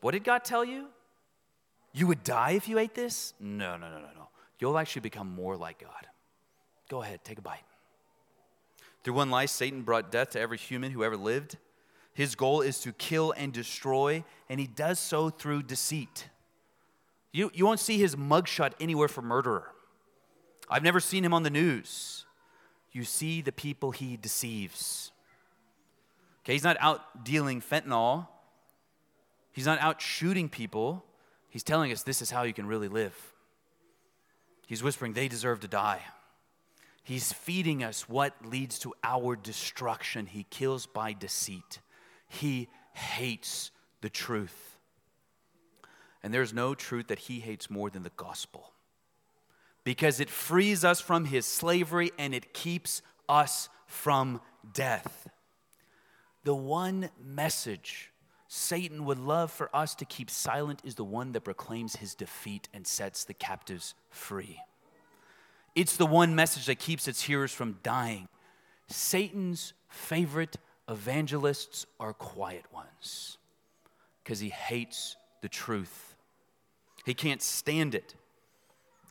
[0.00, 0.86] What did God tell you?
[1.92, 3.34] You would die if you ate this?
[3.38, 4.28] No, no, no, no, no.
[4.58, 6.06] You'll actually become more like God.
[6.88, 7.62] Go ahead, take a bite.
[9.02, 11.56] Through one lie, Satan brought death to every human who ever lived.
[12.14, 16.28] His goal is to kill and destroy, and he does so through deceit.
[17.32, 19.70] You, you won't see his mugshot anywhere for murderer.
[20.68, 22.26] I've never seen him on the news
[22.92, 25.10] you see the people he deceives.
[26.44, 28.28] Okay, he's not out dealing fentanyl,
[29.52, 31.04] he's not out shooting people.
[31.48, 33.14] He's telling us this is how you can really live.
[34.66, 36.00] He's whispering, they deserve to die.
[37.02, 40.26] He's feeding us what leads to our destruction.
[40.26, 41.80] He kills by deceit.
[42.28, 44.78] He hates the truth.
[46.22, 48.72] And there's no truth that he hates more than the gospel
[49.84, 54.40] because it frees us from his slavery and it keeps us from
[54.72, 55.28] death.
[56.44, 58.12] The one message
[58.48, 62.68] Satan would love for us to keep silent is the one that proclaims his defeat
[62.74, 64.60] and sets the captives free.
[65.74, 68.28] It's the one message that keeps its hearers from dying.
[68.88, 70.56] Satan's favorite
[70.88, 73.38] evangelists are quiet ones
[74.22, 76.14] because he hates the truth.
[77.04, 78.14] He can't stand it.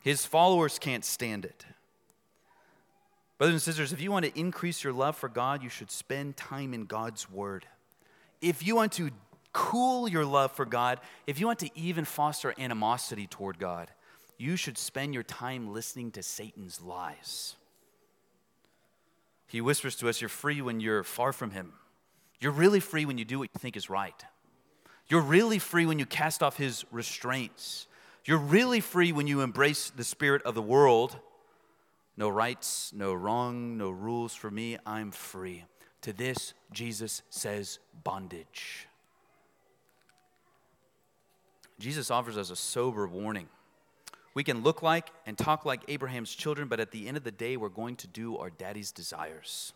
[0.01, 1.65] His followers can't stand it.
[3.37, 6.37] Brothers and sisters, if you want to increase your love for God, you should spend
[6.37, 7.65] time in God's Word.
[8.39, 9.09] If you want to
[9.51, 13.89] cool your love for God, if you want to even foster animosity toward God,
[14.37, 17.55] you should spend your time listening to Satan's lies.
[19.47, 21.73] He whispers to us, You're free when you're far from Him.
[22.39, 24.25] You're really free when you do what you think is right.
[25.07, 27.87] You're really free when you cast off His restraints.
[28.25, 31.19] You're really free when you embrace the spirit of the world
[32.17, 34.77] no rights, no wrong, no rules for me.
[34.85, 35.65] I'm free.
[36.01, 38.87] To this, Jesus says bondage.
[41.79, 43.47] Jesus offers us a sober warning.
[44.33, 47.31] We can look like and talk like Abraham's children, but at the end of the
[47.31, 49.73] day, we're going to do our daddy's desires.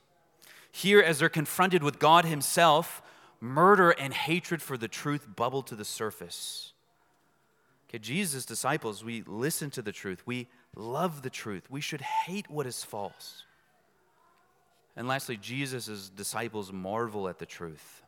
[0.72, 3.01] Here, as they're confronted with God Himself,
[3.39, 6.74] murder and hatred for the truth bubble to the surface.
[7.89, 10.24] Okay, Jesus' disciples, we listen to the truth.
[10.26, 11.70] We love the truth.
[11.70, 13.43] We should hate what is false.
[14.95, 18.03] And lastly, Jesus' disciples marvel at the truth.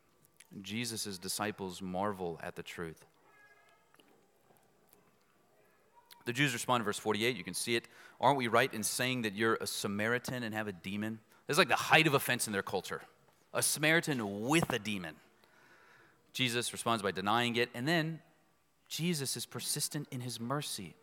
[0.61, 3.05] Jesus' disciples marvel at the truth.
[6.27, 7.37] The Jews respond in verse 48.
[7.37, 7.87] You can see it.
[8.19, 11.19] Aren't we right in saying that you're a Samaritan and have a demon?
[11.47, 13.01] It's like the height of offense in their culture.
[13.53, 15.15] A Samaritan with a demon.
[16.33, 17.69] Jesus responds by denying it.
[17.73, 18.19] And then
[18.89, 20.95] Jesus is persistent in his mercy.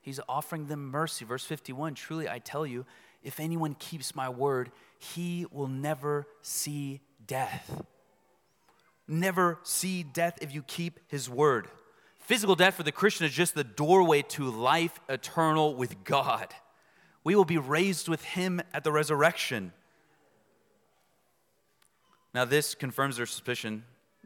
[0.00, 1.24] He's offering them mercy.
[1.24, 2.86] Verse 51 Truly I tell you,
[3.22, 7.84] if anyone keeps my word, he will never see death.
[9.06, 11.68] Never see death if you keep his word.
[12.30, 16.54] Physical death for the Christian is just the doorway to life eternal with God.
[17.24, 19.72] We will be raised with him at the resurrection.
[22.32, 23.82] Now, this confirms their suspicion.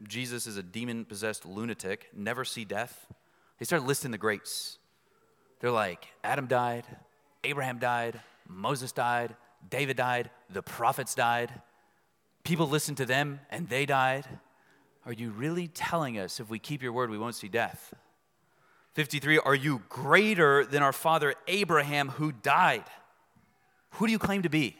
[0.07, 3.07] Jesus is a demon possessed lunatic, never see death.
[3.57, 4.77] They start listing the greats.
[5.59, 6.83] They're like, Adam died,
[7.43, 9.35] Abraham died, Moses died,
[9.67, 11.51] David died, the prophets died.
[12.43, 14.27] People listened to them and they died.
[15.05, 17.93] Are you really telling us if we keep your word, we won't see death?
[18.93, 22.85] 53, are you greater than our father Abraham who died?
[23.91, 24.77] Who do you claim to be?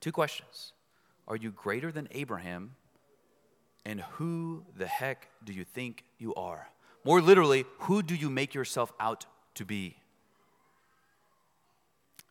[0.00, 0.72] Two questions.
[1.28, 2.72] Are you greater than Abraham?
[3.84, 6.68] And who the heck do you think you are?
[7.04, 9.96] More literally, who do you make yourself out to be?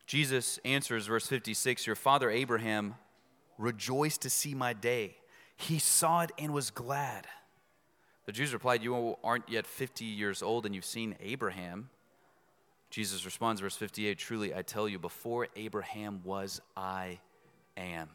[0.06, 2.96] Jesus answers, verse 56 Your father Abraham
[3.58, 5.16] rejoiced to see my day.
[5.56, 7.28] He saw it and was glad.
[8.26, 11.90] The Jews replied, You aren't yet 50 years old and you've seen Abraham.
[12.90, 17.20] Jesus responds, verse 58 Truly I tell you, before Abraham was, I
[17.78, 18.10] am.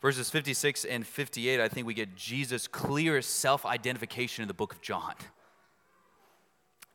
[0.00, 4.72] Verses 56 and 58, I think we get Jesus' clear self identification in the book
[4.72, 5.14] of John.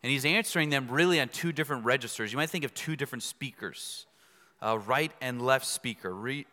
[0.01, 2.31] And he's answering them really on two different registers.
[2.31, 4.05] You might think of two different speakers
[4.61, 6.13] uh, right and left speaker.
[6.13, 6.45] Re-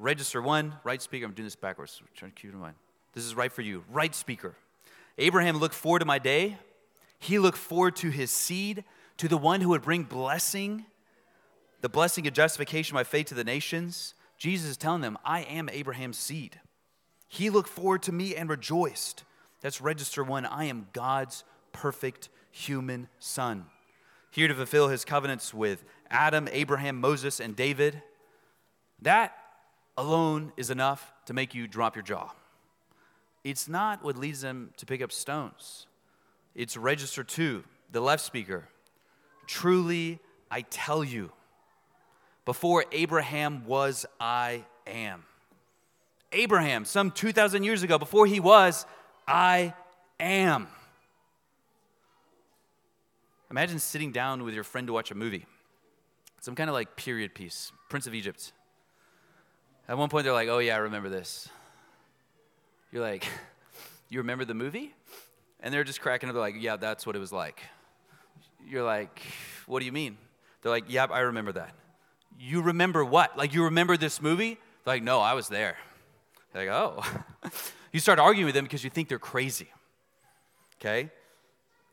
[0.00, 1.26] register one, right speaker.
[1.26, 2.00] I'm doing this backwards.
[2.16, 2.74] Trying to keep it in mind.
[3.12, 3.84] This is right for you.
[3.90, 4.54] Right speaker.
[5.18, 6.56] Abraham looked forward to my day.
[7.18, 8.84] He looked forward to his seed,
[9.18, 10.86] to the one who would bring blessing,
[11.82, 14.14] the blessing of justification by faith to the nations.
[14.38, 16.58] Jesus is telling them, I am Abraham's seed.
[17.28, 19.24] He looked forward to me and rejoiced.
[19.60, 20.46] That's register one.
[20.46, 23.66] I am God's perfect human son.
[24.30, 28.02] Here to fulfill his covenants with Adam, Abraham, Moses, and David.
[29.02, 29.34] That
[30.00, 32.30] alone is enough to make you drop your jaw.
[33.44, 35.86] It's not what leads them to pick up stones.
[36.54, 38.68] It's register two, the left speaker.
[39.46, 40.18] Truly,
[40.50, 41.32] I tell you.
[42.46, 45.24] Before Abraham was, I am.
[46.32, 48.86] Abraham, some 2,000 years ago, before he was,
[49.28, 49.74] I
[50.18, 50.68] am.
[53.50, 55.44] Imagine sitting down with your friend to watch a movie,
[56.40, 58.52] some kind of like period piece, Prince of Egypt.
[59.90, 61.48] At one point, they're like, oh, yeah, I remember this.
[62.92, 63.26] You're like,
[64.08, 64.94] you remember the movie?
[65.58, 67.60] And they're just cracking up, they're like, yeah, that's what it was like.
[68.68, 69.20] you're like,
[69.66, 70.16] What do you mean?
[70.62, 71.74] They're like, Yep, I remember that.
[72.38, 73.36] You remember what?
[73.36, 74.60] Like, you remember this movie?
[74.84, 75.76] They're like, No, I was there.
[76.52, 77.50] They're like, Oh.
[77.92, 79.66] you start arguing with them because you think they're crazy.
[80.80, 81.10] Okay?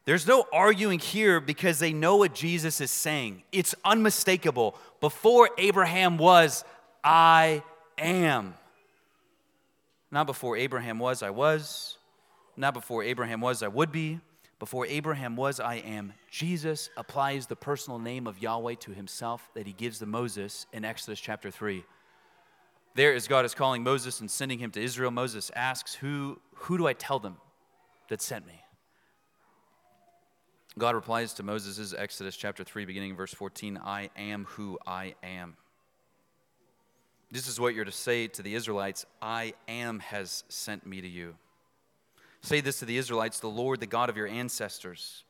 [0.05, 3.41] There's no arguing here because they know what Jesus is saying.
[3.51, 4.77] It's unmistakable.
[5.01, 6.63] Before Abraham was,
[7.03, 7.63] I
[7.97, 8.55] am.
[10.11, 11.97] Not before Abraham was, I was.
[12.55, 14.19] Not before Abraham was, I would be.
[14.59, 16.13] Before Abraham was, I am.
[16.31, 20.83] Jesus applies the personal name of Yahweh to himself that he gives to Moses in
[20.83, 21.83] Exodus chapter 3.
[22.95, 26.79] There, as God is calling Moses and sending him to Israel, Moses asks, Who, who
[26.79, 27.37] do I tell them
[28.09, 28.63] that sent me?
[30.79, 35.57] God replies to Moses' Exodus chapter 3, beginning verse 14 I am who I am.
[37.31, 41.07] This is what you're to say to the Israelites I am has sent me to
[41.07, 41.35] you.
[42.41, 45.23] Say this to the Israelites the Lord, the God of your ancestors,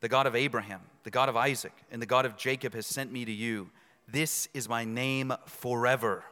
[0.00, 3.10] the God of Abraham, the God of Isaac, and the God of Jacob has sent
[3.10, 3.70] me to you.
[4.06, 6.24] This is my name forever.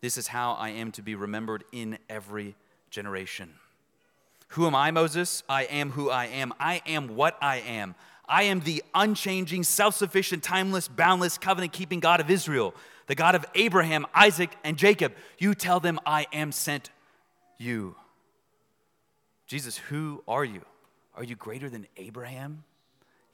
[0.00, 2.56] This is how I am to be remembered in every
[2.90, 3.54] generation.
[4.48, 5.44] Who am I, Moses?
[5.48, 6.52] I am who I am.
[6.58, 7.94] I am what I am.
[8.28, 12.74] I am the unchanging, self sufficient, timeless, boundless, covenant keeping God of Israel,
[13.12, 15.12] the God of Abraham, Isaac, and Jacob.
[15.36, 16.88] You tell them, I am sent
[17.58, 17.94] you.
[19.46, 20.62] Jesus, who are you?
[21.14, 22.64] Are you greater than Abraham?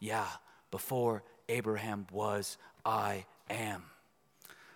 [0.01, 0.26] Yeah,
[0.72, 3.85] before Abraham was, I am.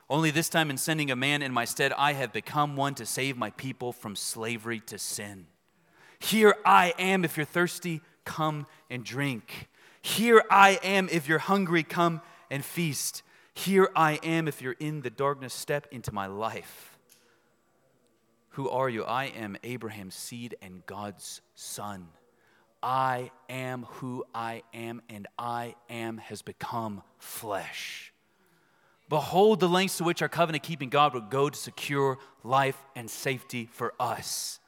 [0.08, 3.04] Only this time, in sending a man in my stead, I have become one to
[3.04, 5.46] save my people from slavery to sin.
[6.20, 9.68] Here I am if you're thirsty, come and drink.
[10.00, 12.20] Here I am if you're hungry, come
[12.52, 13.24] and feast.
[13.54, 16.98] Here I am if you're in the darkness, step into my life.
[18.50, 19.04] Who are you?
[19.04, 22.08] I am Abraham's seed and God's son.
[22.82, 28.12] I am who I am, and I am has become flesh.
[29.08, 33.10] Behold the lengths to which our covenant keeping God would go to secure life and
[33.10, 34.58] safety for us.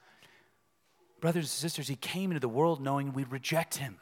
[1.21, 3.97] Brothers and sisters, he came into the world knowing we'd reject him.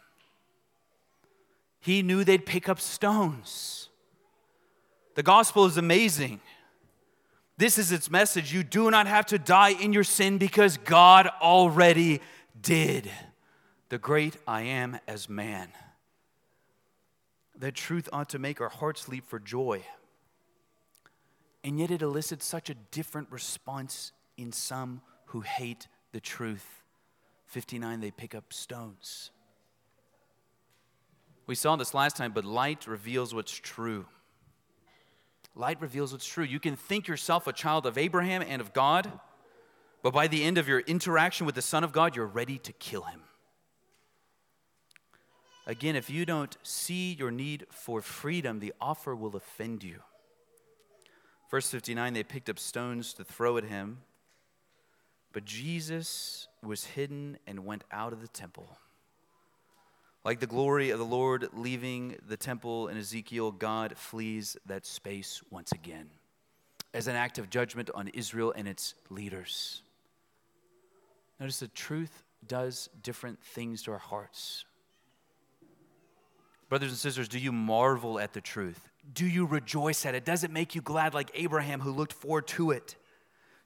[1.80, 3.88] He knew they'd pick up stones.
[5.14, 6.40] The gospel is amazing.
[7.58, 8.52] This is its message.
[8.52, 12.20] You do not have to die in your sin because God already
[12.60, 13.10] did.
[13.90, 15.68] The great I am as man.
[17.56, 19.84] That truth ought to make our hearts leap for joy.
[21.62, 26.82] And yet it elicits such a different response in some who hate the truth.
[27.46, 29.30] 59, they pick up stones.
[31.46, 34.06] We saw this last time, but light reveals what's true.
[35.54, 36.44] Light reveals what's true.
[36.44, 39.12] You can think yourself a child of Abraham and of God,
[40.02, 42.72] but by the end of your interaction with the Son of God, you're ready to
[42.72, 43.20] kill him.
[45.66, 50.00] Again, if you don't see your need for freedom, the offer will offend you.
[51.50, 53.98] Verse 59 they picked up stones to throw at him,
[55.32, 58.78] but Jesus was hidden and went out of the temple.
[60.24, 65.42] Like the glory of the Lord leaving the temple in Ezekiel, God flees that space
[65.50, 66.10] once again
[66.94, 69.82] as an act of judgment on Israel and its leaders.
[71.40, 74.64] Notice the truth does different things to our hearts.
[76.68, 78.88] Brothers and sisters, do you marvel at the truth?
[79.12, 80.24] Do you rejoice at it?
[80.24, 82.96] Does it make you glad like Abraham who looked forward to it?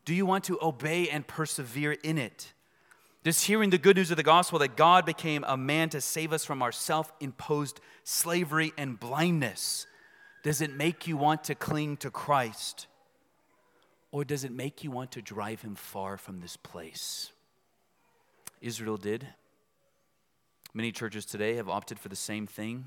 [0.05, 2.53] Do you want to obey and persevere in it?
[3.27, 6.33] Just hearing the good news of the gospel that God became a man to save
[6.33, 9.89] us from our self imposed slavery and blindness,
[10.45, 12.87] does it make you want to cling to Christ?
[14.13, 17.33] Or does it make you want to drive him far from this place?
[18.61, 19.27] Israel did.
[20.73, 22.85] Many churches today have opted for the same thing.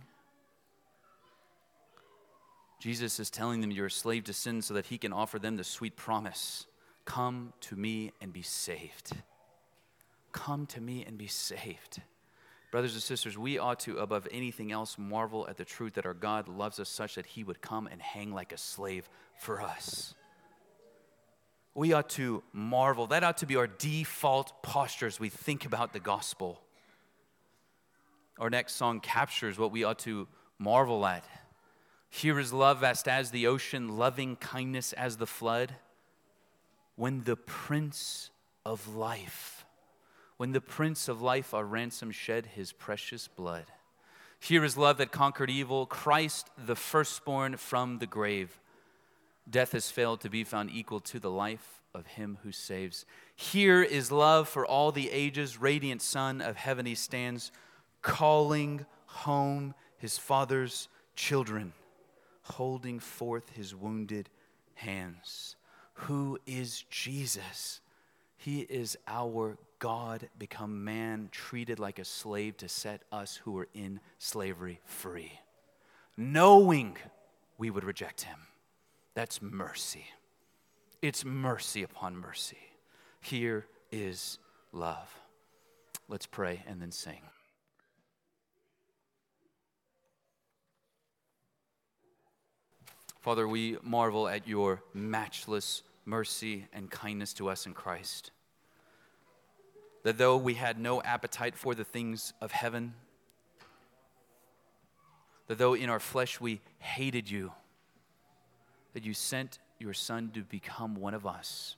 [2.80, 5.58] Jesus is telling them you're a slave to sin so that he can offer them
[5.58, 6.66] the sweet promise
[7.04, 9.12] Come to me and be saved.
[10.46, 12.02] Come to me and be saved.
[12.72, 16.14] Brothers and sisters, we ought to, above anything else, marvel at the truth that our
[16.14, 20.16] God loves us such that he would come and hang like a slave for us.
[21.76, 23.08] We ought to marvel.
[23.08, 26.62] That ought to be our default posture as we think about the gospel.
[28.40, 31.26] Our next song captures what we ought to marvel at.
[32.10, 35.76] Here is love vast as the ocean, loving kindness as the flood.
[36.96, 38.30] When the Prince
[38.66, 39.59] of Life
[40.40, 43.66] when the Prince of Life, our ransom, shed his precious blood.
[44.40, 48.62] Here is love that conquered evil, Christ, the firstborn from the grave.
[49.50, 53.06] Death has failed to be found equal to the life of him who saves.
[53.36, 57.52] Here is love for all the ages, radiant Son of heaven, he stands,
[58.02, 60.88] calling home his father's
[61.18, 61.74] children,
[62.44, 64.30] holding forth his wounded
[64.76, 65.58] hands.
[65.96, 67.82] Who is Jesus?
[68.38, 73.70] He is our God become man, treated like a slave to set us who are
[73.74, 75.32] in slavery free,
[76.18, 76.98] knowing
[77.58, 78.40] we would reject him.
[79.16, 80.06] That's mercy.
[81.02, 82.58] It's mercy upon mercy.
[83.22, 84.38] Here is
[84.72, 85.14] love.
[86.08, 87.22] Let's pray and then sing.
[93.20, 98.32] Father, we marvel at your matchless mercy and kindness to us in Christ.
[100.04, 102.94] That though we had no appetite for the things of heaven,
[105.48, 107.52] that though in our flesh we hated you,
[108.94, 111.76] that you sent your Son to become one of us,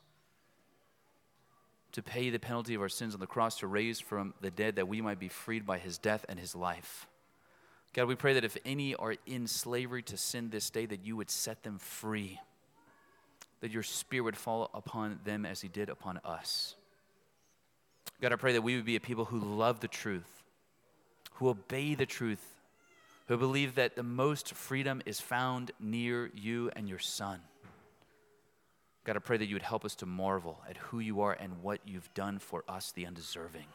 [1.94, 4.76] to pay the penalty of our sins on the cross, to raise from the dead,
[4.76, 7.08] that we might be freed by his death and his life.
[7.94, 11.18] God, we pray that if any are in slavery to sin this day, that you
[11.18, 12.40] would set them free,
[13.60, 16.76] that your spirit would fall upon them as he did upon us.
[18.22, 20.44] God, I pray that we would be a people who love the truth,
[21.34, 22.54] who obey the truth,
[23.28, 27.40] who believe that the most freedom is found near you and your Son.
[29.04, 31.64] God, I pray that you would help us to marvel at who you are and
[31.64, 33.66] what you've done for us, the undeserving.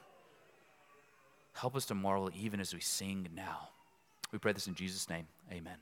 [1.55, 3.71] Help us to marvel even as we sing now.
[4.31, 5.27] We pray this in Jesus' name.
[5.51, 5.79] Amen.